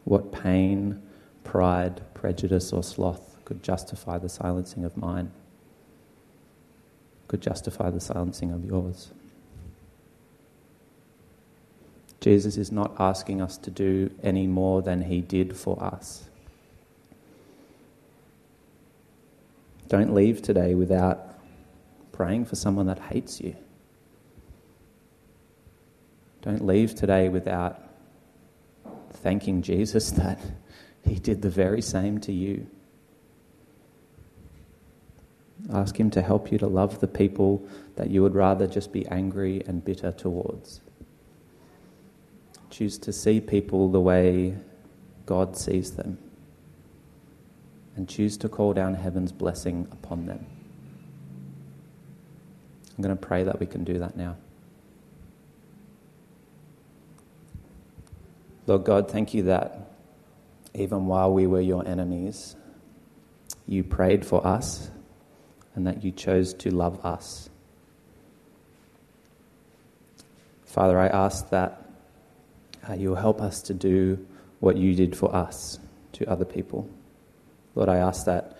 what 0.03 0.31
pain, 0.31 1.01
pride, 1.43 2.01
prejudice, 2.13 2.73
or 2.73 2.83
sloth 2.83 3.37
could 3.45 3.63
justify 3.63 4.17
the 4.17 4.29
silencing 4.29 4.83
of 4.83 4.97
mine, 4.97 5.31
could 7.27 7.41
justify 7.41 7.89
the 7.89 8.01
silencing 8.01 8.51
of 8.51 8.65
yours. 8.65 9.11
Jesus 12.19 12.57
is 12.57 12.71
not 12.71 12.95
asking 12.99 13.41
us 13.41 13.57
to 13.59 13.71
do 13.71 14.09
any 14.23 14.47
more 14.47 14.81
than 14.81 15.03
he 15.03 15.21
did 15.21 15.55
for 15.55 15.81
us. 15.81 16.29
Don't 19.87 20.13
leave 20.13 20.41
today 20.41 20.75
without 20.75 21.39
praying 22.11 22.45
for 22.45 22.55
someone 22.55 22.87
that 22.87 22.99
hates 22.99 23.39
you. 23.39 23.55
Don't 26.41 26.65
leave 26.65 26.95
today 26.95 27.29
without 27.29 27.81
thanking 29.11 29.61
Jesus 29.61 30.11
that 30.21 30.39
he 31.03 31.15
did 31.15 31.41
the 31.41 31.49
very 31.49 31.81
same 31.81 32.19
to 32.21 32.31
you. 32.31 32.67
Ask 35.73 35.99
him 35.99 36.09
to 36.11 36.21
help 36.21 36.51
you 36.51 36.57
to 36.59 36.67
love 36.67 36.99
the 36.99 37.07
people 37.07 37.67
that 37.95 38.09
you 38.09 38.21
would 38.21 38.35
rather 38.35 38.67
just 38.67 38.91
be 38.91 39.05
angry 39.07 39.63
and 39.65 39.83
bitter 39.83 40.11
towards. 40.11 40.81
Choose 42.69 42.97
to 42.99 43.13
see 43.13 43.39
people 43.39 43.89
the 43.89 44.01
way 44.01 44.55
God 45.25 45.57
sees 45.57 45.91
them. 45.91 46.19
And 47.95 48.09
choose 48.09 48.37
to 48.37 48.49
call 48.49 48.73
down 48.73 48.93
heaven's 48.95 49.31
blessing 49.31 49.87
upon 49.91 50.25
them. 50.25 50.45
I'm 52.97 53.01
going 53.03 53.15
to 53.15 53.21
pray 53.21 53.43
that 53.43 53.59
we 53.59 53.65
can 53.65 53.83
do 53.83 53.99
that 53.99 54.17
now. 54.17 54.35
Lord 58.67 58.83
God, 58.83 59.09
thank 59.11 59.33
you 59.33 59.43
that 59.43 59.91
even 60.73 61.05
while 61.05 61.31
we 61.31 61.47
were 61.47 61.61
your 61.61 61.87
enemies, 61.87 62.55
you 63.67 63.83
prayed 63.83 64.25
for 64.25 64.45
us 64.45 64.89
and 65.75 65.87
that 65.87 66.03
you 66.03 66.11
chose 66.11 66.53
to 66.53 66.71
love 66.71 67.05
us. 67.05 67.49
Father, 70.65 70.99
I 70.99 71.07
ask 71.07 71.49
that 71.49 71.89
uh, 72.89 72.93
you 72.93 73.09
will 73.09 73.15
help 73.15 73.41
us 73.41 73.61
to 73.63 73.73
do 73.73 74.25
what 74.59 74.77
you 74.77 74.95
did 74.95 75.15
for 75.15 75.33
us 75.33 75.79
to 76.13 76.29
other 76.29 76.45
people. 76.45 76.89
Lord, 77.75 77.89
I 77.89 77.97
ask 77.97 78.25
that 78.25 78.57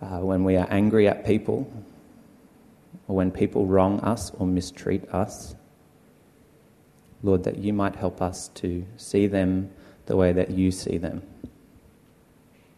uh, 0.00 0.18
when 0.18 0.44
we 0.44 0.56
are 0.56 0.66
angry 0.70 1.08
at 1.08 1.24
people, 1.24 1.70
or 3.08 3.16
when 3.16 3.30
people 3.30 3.66
wrong 3.66 4.00
us 4.00 4.30
or 4.30 4.46
mistreat 4.46 5.08
us, 5.10 5.54
Lord, 7.22 7.44
that 7.44 7.58
you 7.58 7.72
might 7.72 7.96
help 7.96 8.20
us 8.20 8.48
to 8.56 8.84
see 8.96 9.26
them 9.26 9.70
the 10.06 10.16
way 10.16 10.32
that 10.32 10.50
you 10.50 10.70
see 10.70 10.98
them 10.98 11.22